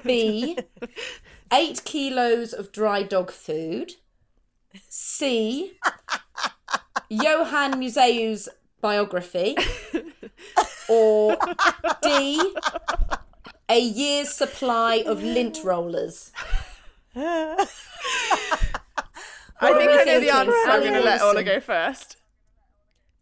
[0.03, 0.57] B,
[1.53, 3.93] eight kilos of dry dog food.
[4.89, 5.77] C,
[7.09, 8.49] Johan Museeuw's
[8.81, 9.55] biography.
[10.87, 11.37] Or
[12.01, 12.53] D,
[13.69, 16.31] a year's supply of lint rollers.
[17.15, 17.55] I
[19.73, 20.53] think I know the answer.
[20.67, 21.45] I'm going to let Orla Wollaston.
[21.45, 22.17] go first.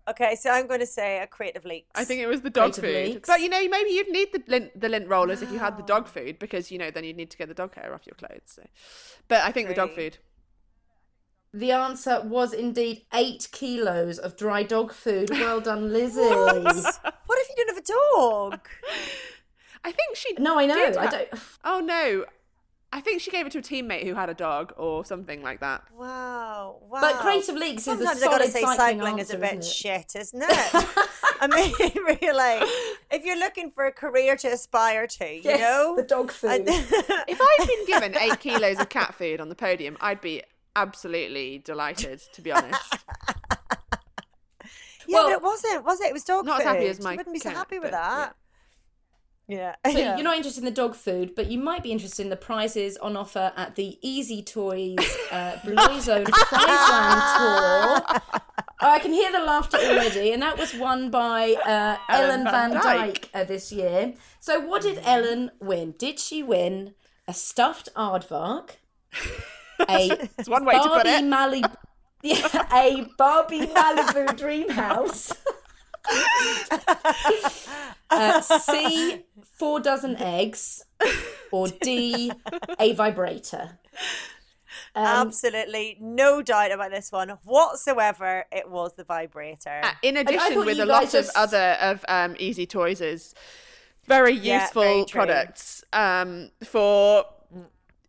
[0.09, 1.89] Okay, so I'm going to say a crate of leeks.
[1.95, 3.13] I think it was the dog Creative food.
[3.15, 3.27] leaks.
[3.27, 5.83] But you know, maybe you'd need the lint, the lint rollers if you had the
[5.83, 6.09] dog ah.
[6.09, 8.41] food because you know then you'd need to get the dog hair off your clothes.
[8.45, 8.63] So.
[9.27, 10.17] But I think the dog food.
[11.53, 15.29] The answer was indeed eight kilos of dry dog food.
[15.43, 16.19] Well done, Lizzy.
[16.21, 18.67] What if you didn't have a dog?
[19.85, 20.33] I think she.
[20.39, 20.75] No, I know.
[20.75, 21.29] did I ha- don't.
[21.63, 22.25] Oh no,
[22.95, 25.61] I think she gave it to a teammate who had a dog or something like
[25.61, 25.81] that.
[25.97, 27.01] Wow, wow.
[27.01, 29.65] But creative leaks is a Sometimes I gotta say cycling cycling is a bit isn't
[29.65, 30.85] shit, isn't it?
[31.41, 31.73] I mean,
[32.05, 32.69] really,
[33.11, 36.65] if you're looking for a career to aspire to, you Yes, know, the dog food.
[36.67, 40.43] If I'd been given eight kilos of cat food on the podium, I'd be
[40.75, 42.21] absolutely delighted.
[42.33, 42.95] To be honest,
[45.07, 46.07] yeah, Well- but it wasn't, was it?
[46.09, 46.73] It was dog Not as food.
[46.75, 48.19] happy as my You wouldn't be so cat, happy with but, that.
[48.27, 48.42] Yeah.
[49.85, 50.15] So yeah.
[50.15, 52.97] you're not interested in the dog food, but you might be interested in the prizes
[52.97, 54.97] on offer at the Easy Toys
[55.31, 58.41] uh, Bloeizone Friesland Tour.
[58.81, 62.43] Oh, I can hear the laughter already, and that was won by uh, Ellen, Ellen
[62.45, 63.29] Van Van Dijk Dijk.
[63.33, 64.13] uh, this year.
[64.39, 65.93] So, what did Ellen win?
[65.97, 66.93] Did she win
[67.27, 68.71] a stuffed aardvark,
[69.87, 71.23] a it's one way to put Barbie it.
[71.23, 71.75] Malibu,
[72.23, 75.31] yeah, a Barbie Malibu dream house?
[78.09, 79.23] uh, C,
[79.57, 80.85] four dozen eggs,
[81.51, 82.31] or D,
[82.79, 83.79] a vibrator.
[84.95, 88.45] Um, Absolutely no doubt about this one whatsoever.
[88.51, 89.81] It was the vibrator.
[89.83, 93.33] Uh, in addition, with a lot guys of other of um, Easy Toys' is
[94.05, 97.25] very Yeah, useful very products um, for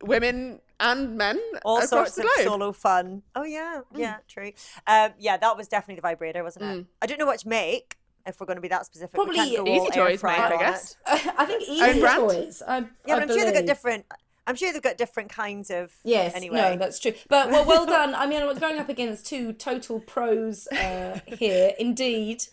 [0.03, 3.23] women and men all across sorts the of solo fun.
[3.35, 4.53] Oh yeah, yeah, true.
[4.87, 6.87] Um, yeah, that was definitely the vibrator, wasn't it?
[7.03, 7.97] I don't know which make.
[8.27, 10.57] If we're going to be that specific, Probably can't Easy all air Toys make, I
[10.57, 10.97] guess.
[11.07, 12.21] I think Easy brand?
[12.21, 12.63] Toys.
[12.67, 14.07] I, Yeah, I but I'm sure they've got different.
[14.47, 15.93] I'm sure they've got different kinds of.
[16.05, 17.13] Yes, Anyway, no, that's true.
[17.29, 18.15] But well, well done.
[18.15, 21.73] I mean, we're going up against two total pros uh, here.
[21.79, 22.45] Indeed,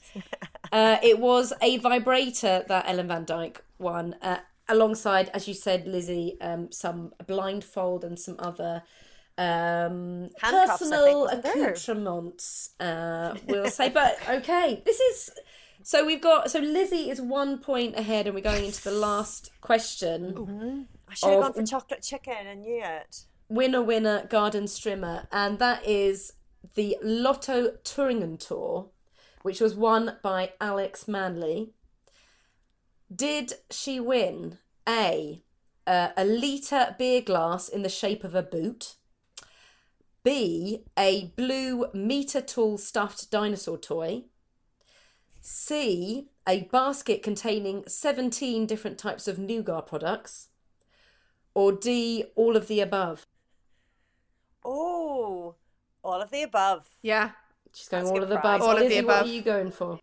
[0.74, 4.40] uh, it was a vibrator that Ellen Van Dijk won, uh,
[4.72, 8.84] alongside, as you said, Lizzy, um, some blindfold and some other
[9.38, 12.72] um, think, personal accoutrements.
[12.80, 15.32] Uh, we'll say, but okay, this is.
[15.84, 19.52] So we've got so Lizzy is one point ahead, and we're going into the last
[19.62, 20.88] question.
[21.12, 23.26] I should have gone for chocolate chicken and knew it.
[23.50, 26.34] winner winner garden strimmer and that is
[26.76, 28.88] the lotto Thüringen tour
[29.42, 31.74] which was won by Alex Manly
[33.14, 34.58] did she win
[34.88, 35.44] a
[35.88, 38.96] uh, a litre beer glass in the shape of a boot
[40.24, 44.24] b a blue meter tall stuffed dinosaur toy
[45.40, 50.50] c a basket containing 17 different types of nougat products
[51.54, 53.28] or D, all of the above?
[54.64, 55.56] Oh,
[56.04, 56.88] all of the above.
[57.02, 57.32] Yeah,
[57.74, 58.62] She's going That's all of the above.
[58.62, 60.00] All of the Lizzy, what are you going for?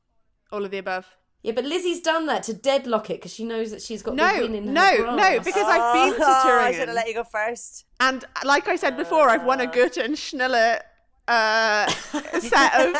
[0.51, 1.07] all of the above.
[1.43, 4.35] Yeah, but Lizzy's done that to deadlock it because she knows that she's got No,
[4.37, 5.17] the win in her no, grasp.
[5.17, 6.87] no, because I've been to Oh, I should Thüringen.
[6.87, 7.85] have let you go first.
[8.01, 10.81] And like I said before, I've won a Goethe and Schiller
[11.29, 11.87] uh,
[12.41, 12.97] set of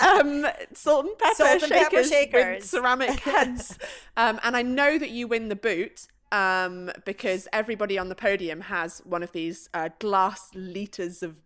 [0.00, 2.56] um, salt and pepper, Salt and pepper shakers, shakers.
[2.62, 3.78] with ceramic heads.
[4.16, 8.62] um, and I know that you win the boot um, because everybody on the podium
[8.62, 11.42] has one of these uh, glass liters of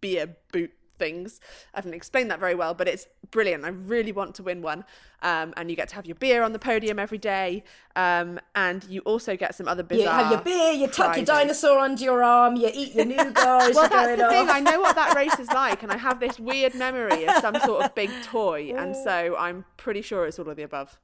[0.00, 1.40] beer boot things.
[1.74, 3.64] I haven't explained that very well, but it's brilliant.
[3.64, 4.84] I really want to win one.
[5.22, 7.64] Um, and you get to have your beer on the podium every day.
[7.96, 10.04] Um, and you also get some other bizarre.
[10.04, 13.36] You have your beer, you tuck your dinosaur under your arm, you eat your nougat
[13.70, 14.48] as Well, that's the thing.
[14.48, 17.58] I know what that race is like, and I have this weird memory of some
[17.60, 20.98] sort of big toy, and so I'm pretty sure it's all of the above.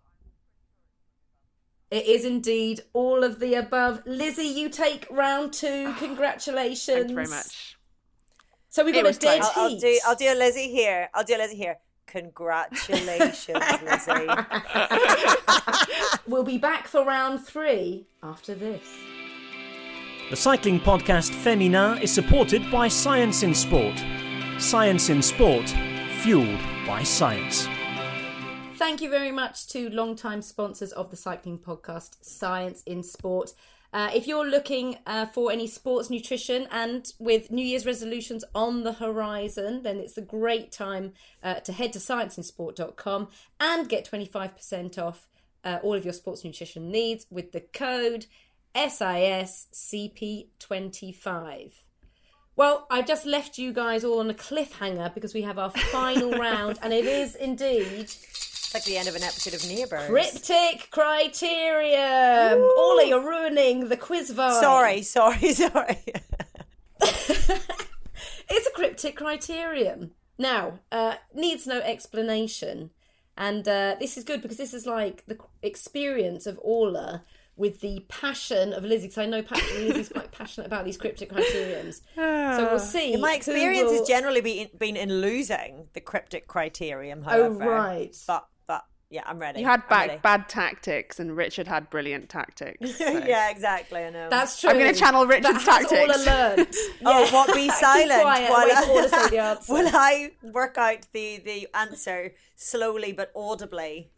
[1.91, 4.03] It is indeed all of the above.
[4.05, 5.95] Lizzie, you take round two.
[5.99, 6.87] Congratulations.
[6.87, 7.77] Thank you very much.
[8.75, 9.57] So we've got a dead close.
[9.57, 10.01] I'll, I'll do.
[10.05, 11.09] I'll do a Lizzy here.
[11.15, 11.77] I'll do a Lizzy here.
[12.09, 14.27] Congratulations, Lizzy.
[16.27, 18.83] We'll be back for round three after this.
[20.29, 24.03] The cycling podcast Féminin is supported by Science in Sport.
[24.59, 25.73] Science in Sport,
[26.23, 27.69] fueled by science.
[28.77, 33.53] Thank you very much to long-time sponsors of the cycling podcast, Science in Sport.
[33.95, 38.83] Uh, if you're looking uh, for any sports nutrition and with New Year's resolutions on
[38.83, 41.13] the horizon, then it's a great time
[41.45, 43.29] uh, to head to scienceinsport.com
[43.61, 45.29] and get 25% off
[45.63, 48.27] uh, all of your sports nutrition needs with the code
[48.75, 51.73] SISCP25.
[52.57, 56.33] Well, I just left you guys all on a cliffhanger because we have our final
[56.39, 58.11] round, and it is indeed
[58.75, 60.09] like the end of an episode of Neighbours.
[60.09, 62.61] Cryptic criterium.
[62.77, 64.61] Orla, you're ruining the quiz vibe.
[64.61, 65.99] Sorry, sorry, sorry.
[68.51, 70.11] It's a cryptic criterium.
[70.39, 72.91] Now, uh, needs no explanation.
[73.39, 77.23] And uh, this is good because this is like the experience of Orla
[77.57, 79.07] with the passion of Lizzy.
[79.07, 82.03] Because I know pa- Lizzy's quite passionate about these cryptic criteriums.
[82.15, 83.17] so we'll see.
[83.17, 87.25] My experience will- has generally been been in losing the cryptic criterium.
[87.25, 88.17] However, Oh, right.
[88.27, 88.47] But
[89.15, 89.61] yeah, I'm ready.
[89.61, 90.21] You had bad, ready.
[90.23, 92.95] bad tactics, and Richard had brilliant tactics.
[92.99, 94.01] so- yeah, exactly.
[94.03, 94.29] I know.
[94.29, 94.71] That's true.
[94.71, 96.27] I'm gonna channel Richard's that has tactics.
[96.27, 96.77] Orla learnt.
[97.07, 99.73] Oh, what be silent quiet, while wait for Orla I, to say the answer.
[99.73, 104.11] while I work out the the answer slowly but audibly.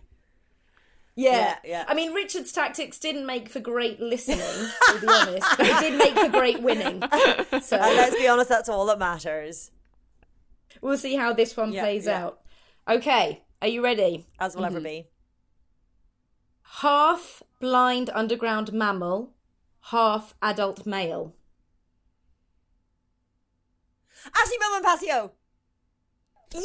[1.14, 1.30] Yeah.
[1.32, 1.84] Yeah, yeah.
[1.88, 5.98] I mean, Richard's tactics didn't make for great listening, to be honest, but it did
[5.98, 7.00] make for great winning.
[7.62, 9.70] So And let's be honest, that's all that matters,
[10.82, 12.24] we'll see how this one Yeah, plays yeah.
[12.26, 12.40] out.
[12.86, 14.26] Okay, are you ready?
[14.38, 14.76] as will Mm-hmm.
[14.76, 15.06] ever be.
[16.80, 19.32] Half blind underground mammal,
[19.92, 21.34] half adult male.
[24.26, 25.30] Ashleigh Moolman Pasio.
[26.54, 26.60] Yeah!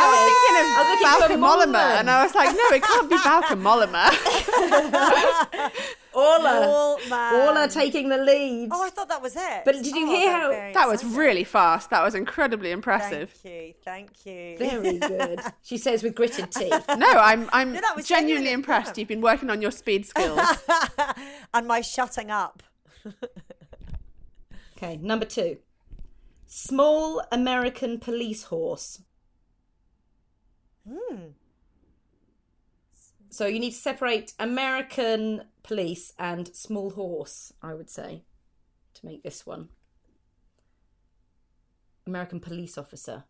[0.00, 2.00] I was thinking of I was looking for Bauke Mollema, Mollman.
[2.00, 4.04] and I was like, no, it can't be Bauke Mollema.
[6.18, 6.96] Orla.
[7.46, 8.68] Orla taking the lead.
[8.72, 9.62] Oh, I thought that was it.
[9.64, 11.90] But did you Oh, hear how- that was really fast.
[11.90, 13.30] That was incredibly impressive.
[13.30, 14.58] Thank you, thank you.
[14.58, 15.40] Very good.
[15.62, 16.84] She says with gritted teeth.
[16.96, 18.98] No, I'm I'm was genuinely genuinely- impressed.
[18.98, 20.40] You've been working on your speed skills.
[21.54, 22.62] and my shutting up.
[24.76, 25.58] Okay, number two.
[26.46, 29.02] Small American police horse.
[30.88, 31.16] Hmm.
[33.30, 38.24] So you need to separate American police and small horse, I would say,
[38.94, 39.68] to make this one.
[42.06, 43.24] American police officer,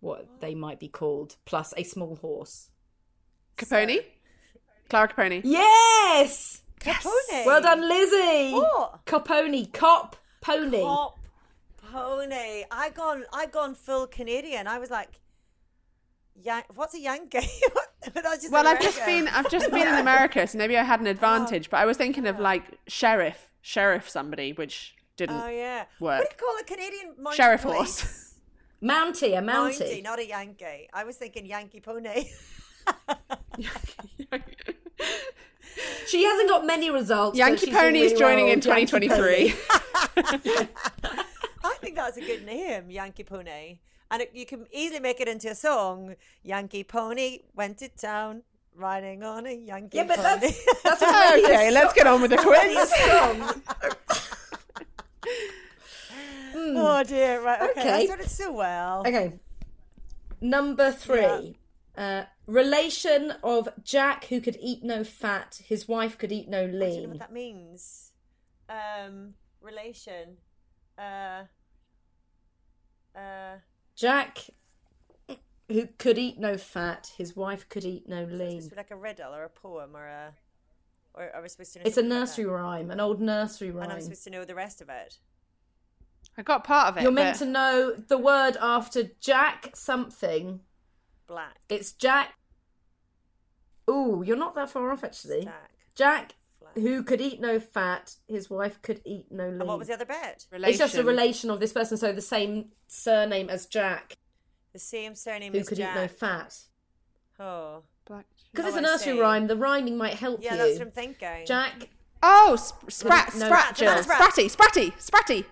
[0.00, 2.68] what they might be called, plus a small horse.
[3.56, 4.00] Copponi,
[4.88, 5.40] Clara Copponi.
[5.44, 6.62] Yes!
[6.80, 7.46] Copponi.
[7.46, 8.52] Well done, Lizzie!
[8.52, 9.06] What?
[9.06, 10.82] Copponi, cop, pony.
[10.82, 11.20] Pop
[11.92, 12.64] pony.
[12.70, 13.24] I gone.
[13.32, 14.66] I gone full Canadian.
[14.66, 15.19] I was like,
[16.42, 17.40] Yan- what's a Yankee?
[18.14, 21.06] Just Well, I've just been I've just been in America, so maybe I had an
[21.06, 21.68] oh, advantage.
[21.68, 25.36] But I was thinking of like sheriff, sheriff somebody, which didn't.
[25.36, 25.84] Oh yeah.
[26.00, 26.20] work.
[26.20, 28.00] What do you call a Canadian mounted Sheriff police?
[28.00, 28.26] horse.
[28.82, 30.02] Mountie, a Mountie, mountie.
[30.02, 30.88] not a Yankee.
[30.94, 32.30] I was thinking Yankee pony.
[36.06, 37.38] She hasn't got many results.
[37.38, 39.54] Yankee Pony is joining in 2023.
[40.16, 43.78] I think that's a good name, Yankee Pony.
[44.10, 46.16] And it, you can easily make it into a song.
[46.42, 48.42] Yankee Pony went to town
[48.74, 50.40] riding on a Yankee Yeah, but pony.
[50.40, 52.90] that's that's already okay, a let's get on with the quiz.
[52.90, 53.62] song.
[56.54, 57.80] oh dear, right, okay.
[57.80, 57.90] Okay.
[57.92, 59.00] I started so well.
[59.06, 59.34] Okay.
[60.40, 61.56] Number three.
[61.96, 66.66] Uh, relation of Jack who could eat no fat, his wife could eat no I
[66.66, 67.08] don't know lean.
[67.10, 68.12] what that means.
[68.68, 70.36] Um, relation.
[70.96, 71.42] Uh,
[73.14, 73.56] uh,
[74.00, 74.38] Jack
[75.68, 78.50] who could eat no fat, his wife could eat no it's lean.
[78.62, 80.32] supposed to like a riddle or a poem or a.
[81.14, 82.50] Or are we supposed to know It's a something like nursery that?
[82.50, 83.84] rhyme, an old nursery rhyme.
[83.84, 85.18] And I'm supposed to know the rest of it.
[86.38, 87.02] I got part of it.
[87.02, 90.60] You're meant but- to know the word after Jack something.
[91.26, 91.60] Black.
[91.68, 92.34] It's Jack.
[93.88, 95.44] Ooh, you're not that far off actually.
[95.44, 95.70] Jack.
[95.94, 96.34] Jack, Flat.
[96.74, 99.60] Who could eat no fat, his wife could eat no lean.
[99.60, 100.46] And what was the other bit?
[100.52, 101.06] It's just a Relation.
[101.06, 104.14] relation of this person, so the same surname as Jack.
[104.72, 105.54] The same surname as Jack.
[105.54, 105.96] Who as could Jack.
[105.96, 106.58] eat no fat?
[107.38, 107.82] Oh.
[108.06, 108.26] Black.
[108.52, 109.46] Because Oh, it's a oh, nursery rhyme.
[109.46, 110.58] The rhyming might help Yeah, you.
[110.58, 111.46] that's what I'm thinking.
[111.46, 111.88] Jack,
[112.22, 114.02] Oh, sp- sprat, No, sprat, no, Jill.
[114.02, 114.20] sprat.
[114.20, 115.44] spratty, spratty, spratty.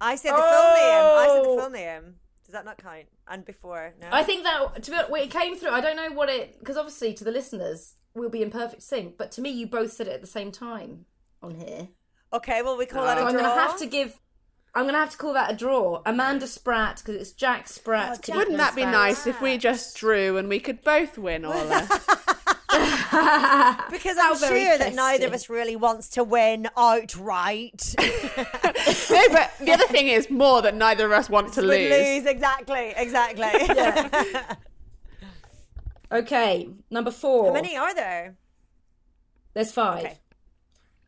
[0.00, 0.48] I said the full name.
[0.48, 1.58] I said the Oh.
[1.60, 2.14] full name.
[2.44, 3.06] Does that not count?
[3.28, 3.94] And before?
[4.00, 4.08] No.
[4.10, 5.70] I think that to be honest, it came through.
[5.70, 9.16] I don't know what it because obviously to the listeners we'll be in perfect sync,
[9.16, 11.06] but to me you both said it at the same time
[11.42, 11.88] on here.
[12.32, 14.18] Okay, well we call that So a I'm going to have to give.
[14.72, 16.00] I'm going to have to call that a draw.
[16.06, 18.12] Amanda Spratt because it's Jack Spratt.
[18.12, 21.18] Oh, Jack Wouldn't no that be nice if we just drew and we could both
[21.18, 21.88] win, Orla?
[22.70, 27.96] because How I'm very sure that neither of us really wants to win outright.
[27.98, 28.06] no,
[29.32, 31.90] but the other thing is more that neither of us want to lose.
[31.90, 33.50] lose exactly, exactly.
[36.12, 37.46] Okay, number four.
[37.46, 38.36] How many are there?
[39.54, 40.04] There's five.
[40.04, 40.18] Okay.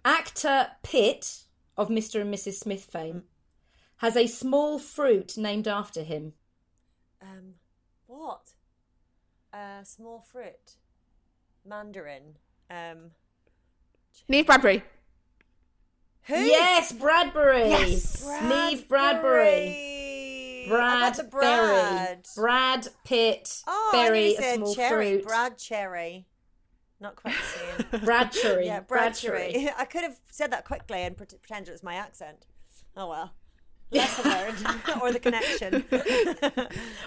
[0.05, 1.45] Actor Pitt
[1.77, 2.21] of Mr.
[2.21, 2.55] and Mrs.
[2.55, 3.25] Smith fame
[3.99, 6.33] has a small fruit named after him.
[7.21, 7.55] Um,
[8.07, 8.53] what?
[9.53, 10.77] Uh, small fruit,
[11.65, 12.37] mandarin.
[12.71, 13.13] Um,
[14.29, 14.83] Neve Bradbury.
[16.23, 16.35] who?
[16.35, 17.69] Yes, Bradbury.
[17.69, 19.91] Yes, Neve Bradbury.
[20.69, 21.41] Brad the Berry.
[21.41, 22.27] Brad.
[22.37, 23.63] Brad Pitt.
[23.67, 25.13] Oh, Berry, a small cherry.
[25.15, 25.25] fruit.
[25.27, 26.27] Brad cherry.
[27.01, 28.01] Not quite the same.
[28.05, 28.67] Bradbury.
[28.67, 29.69] yeah, Brad cherry.
[29.79, 32.47] I could have said that quickly and pret- pretended it was my accent.
[32.97, 33.33] Oh well.
[33.93, 35.85] Lesson learned, or the connection.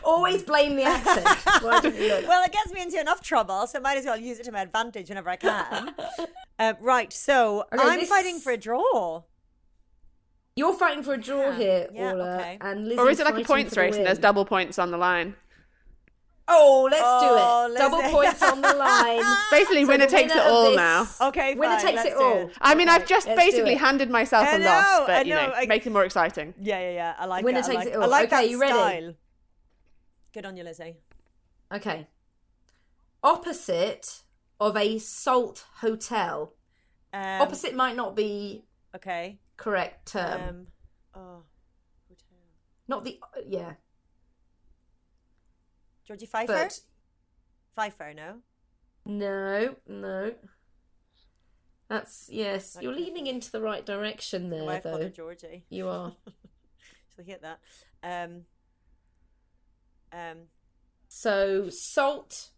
[0.04, 1.26] Always blame the accent.
[1.64, 2.28] Why didn't you look?
[2.28, 4.52] well, it gets me into enough trouble, so I might as well use it to
[4.52, 5.96] my advantage whenever I can.
[6.60, 9.24] uh, right, so Okay, I'm this- fighting for a draw.
[10.58, 12.58] You're fighting for a draw Yeah, here, yeah, Orla, okay.
[12.62, 14.80] and Lizzy's Or is it like a points for the race and there's double points
[14.80, 15.36] on the line?
[16.48, 17.78] Oh, let's Oh, do it.
[17.78, 19.22] Double points on the line.
[19.52, 21.08] Basically, So winner the takes it winner of all this- now.
[21.28, 22.50] Okay, Winner fine, takes let's it do all.
[22.62, 25.48] I mean, I've just basically handed myself I a know, loss, I but you know,
[25.48, 26.54] know, I- make it more exciting.
[26.62, 27.16] Yeah, yeah, yeah.
[27.20, 27.66] I like Winner it.
[27.66, 28.04] I takes like, it all.
[28.04, 28.74] I like Okay, that you ready?
[28.74, 29.14] style.
[30.34, 30.96] Good on you, Lizzy.
[31.74, 32.08] Okay.
[33.24, 34.22] Opposite
[34.62, 36.54] of a salt hotel.
[37.12, 38.64] Um, Opposite might not be
[38.96, 39.40] Okay.
[39.58, 40.42] Correct term.
[40.42, 40.68] Um,
[41.14, 41.44] oh,
[42.08, 42.38] hotel.
[42.88, 43.74] not the yeah,
[46.06, 46.54] Georgie Pfeiffer.
[46.54, 46.80] but
[47.76, 48.38] Pfeiffer, no.
[49.06, 50.34] no, no.
[51.90, 52.78] That's yes.
[52.82, 55.10] You're leaning into the right direction there, her though.
[55.10, 55.66] Georgie.
[55.70, 56.14] You are.
[57.16, 57.60] She'll hit that.
[58.04, 58.42] Um,
[60.12, 60.38] um,
[61.10, 62.50] So salt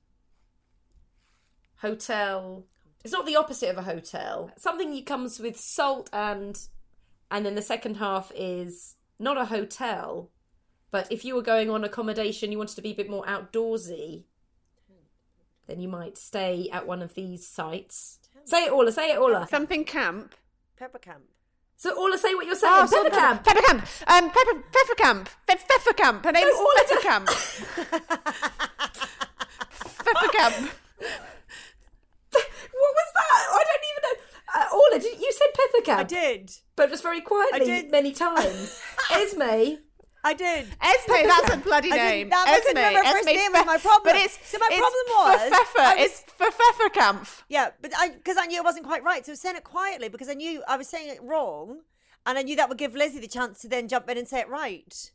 [1.77, 2.65] hotel.
[3.03, 4.51] It's not the opposite of a hotel.
[4.57, 6.57] Something that comes with salt and
[7.31, 10.29] and then the second half is not a hotel,
[10.91, 14.23] but if you were going on accommodation, you wanted to be a bit more outdoorsy,
[15.67, 18.19] then you might stay at one of these sites.
[18.45, 18.91] Say it, Orla.
[18.91, 19.47] Say it, Orla.
[19.49, 20.33] Something camp.
[20.77, 21.23] Pepper Camp.
[21.75, 22.73] So Orla, say what you're saying.
[22.75, 23.43] Oh, Pepper camp.
[23.43, 23.81] Pepper camp.
[24.07, 25.29] Um, Pepper Pepper camp.
[25.45, 26.23] Fe- Pfeffer camp.
[26.25, 27.27] Her name's Orla, Pepper camp.
[30.05, 30.55] Pepper camp.
[32.31, 33.29] What was that?
[33.51, 34.15] I don't even know.
[34.97, 35.99] Orla, did, you said pepper camp.
[35.99, 36.51] I did.
[36.75, 37.91] but just very quietly, I did.
[37.91, 38.81] many times.
[39.11, 39.77] Esme.
[40.23, 40.65] I did.
[40.81, 42.29] Esme, that's a bloody I didn't- name.
[42.29, 44.01] that wasn't Esme, my first Esme name was Fe- my problem.
[44.03, 45.79] But it's So my it's problem was, Pfeffer.
[45.79, 47.27] Was- It's Pfeffer camp.
[47.47, 49.63] Yeah, but I because I knew it wasn't quite right, so I was saying it
[49.63, 51.79] quietly because I knew I was saying it wrong,
[52.25, 54.39] and I knew that would give Lizzy the chance to then jump in and say
[54.41, 55.11] it right.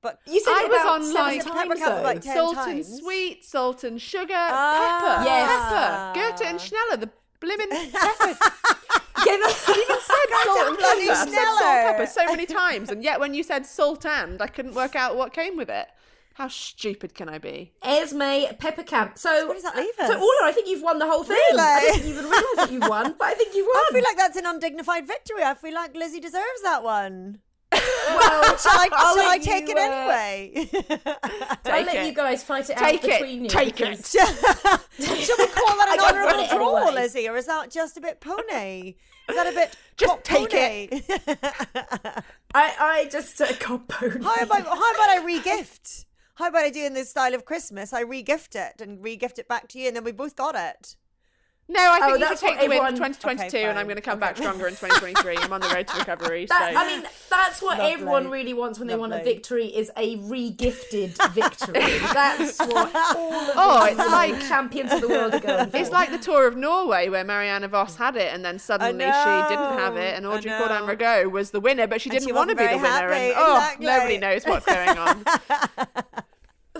[0.00, 2.00] But You said I it was on, seven like, times, Pepper though.
[2.00, 2.88] about Salt times.
[2.90, 5.22] and sweet, salt and sugar, Ah.
[5.22, 6.22] pepper, Yes.
[6.28, 7.10] pepper, Goethe and Schneller, the
[7.40, 9.00] blimmin' pepper.
[9.26, 11.30] Yeah, that- even said salt and bloody pepper.
[11.30, 14.46] Said salt and pepper so many times, and yet when you said salt and, I
[14.46, 15.86] couldn't work out what came with it.
[16.34, 17.72] How stupid can I be?
[17.82, 19.18] Esme Pepper Camp.
[19.18, 20.10] So where does that leave So us?
[20.12, 21.36] Orla, I think you've won the whole thing.
[21.50, 21.60] Really?
[21.60, 23.76] I didn't even realise that you've won, but I think you've won.
[23.76, 25.42] I feel like that's an undignified victory.
[25.42, 27.40] I feel like Lizzy deserves that one.
[28.08, 30.68] well, Shall I, I'll shall I take you, it uh, anyway?
[31.64, 32.06] I'll let it.
[32.06, 33.20] you guys fight it Take out it.
[33.20, 33.48] between you.
[33.50, 34.20] Take because- it.
[35.00, 37.02] Shall we call that an honourable draw, anyway.
[37.02, 38.94] Lizzy, or is that just a bit pony?
[39.28, 41.02] Is that a bit Just take pony?
[42.54, 44.22] I, I just uh, got pony.
[44.22, 46.04] how about how about I regift?
[46.34, 47.92] How about I do in the style of Christmas?
[47.92, 50.96] I regift it and regift it back to you, and then we both got it.
[51.68, 53.78] No, I think Oh, you should that's take what the win for 2022, Okay, and.
[53.78, 55.38] I'm going to come back stronger in 2023.
[55.38, 56.46] I'm on the road to recovery.
[56.46, 56.54] So.
[56.58, 57.92] I mean, that's what Lovely.
[57.94, 61.80] everyone really wants when they want a victory is a re-gifted victory.
[62.12, 65.76] that's what all of Oh, the it's like- champions of the world are going for.
[65.78, 69.48] It's like the tour of Norway where Marianne Vos had it and then suddenly she
[69.48, 70.58] didn't have it and Audrey know.
[70.58, 73.28] Cordon Ragot was the winner but she didn't she want to be the winner very
[73.28, 73.86] and oh exactly.
[73.86, 75.24] nobody knows what's going on.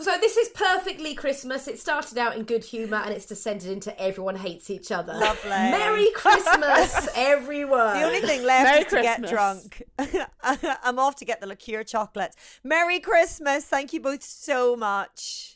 [0.03, 1.69] So this is perfectly Christmas.
[1.69, 5.13] It started out in good humour and it's descended into everyone hates each other.
[5.15, 5.51] Lovely.
[5.51, 8.01] Merry Christmas, everyone.
[8.01, 9.85] The only thing left Merry is to get drunk.
[10.43, 12.35] I'm off to get the liqueur chocolate.
[12.65, 13.65] Merry Christmas.
[13.65, 15.52] Thank you both so much.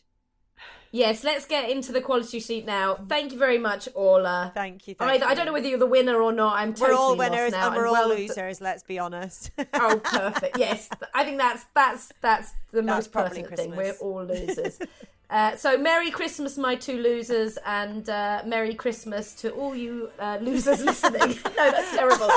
[0.97, 2.95] Yes, let's get into the quality sheet now.
[3.07, 4.51] Thank you very much, Orla.
[4.55, 4.95] Thank you.
[4.99, 6.57] I, Thank mean, I don't know whether you're the winner or not.
[6.57, 7.67] I'm totally We're totally all lost winners now.
[7.67, 9.51] and we're all well- losers, let's be honest.
[9.75, 10.57] Oh, perfect.
[10.59, 13.77] Yes, I think that's that's that's the That's most probably pertinent thing.
[13.77, 14.79] We're all losers.
[15.29, 20.39] Uh, so, Merry Christmas, my two losers, and uh, Merry Christmas to all you uh,
[20.41, 21.37] losers listening.
[21.57, 22.31] no, that's terrible.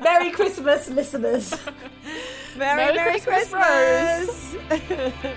[0.00, 1.54] Merry Christmas, listeners.
[2.56, 3.50] Merry, Merry Merry Christmas,
[4.68, 5.36] Christmas.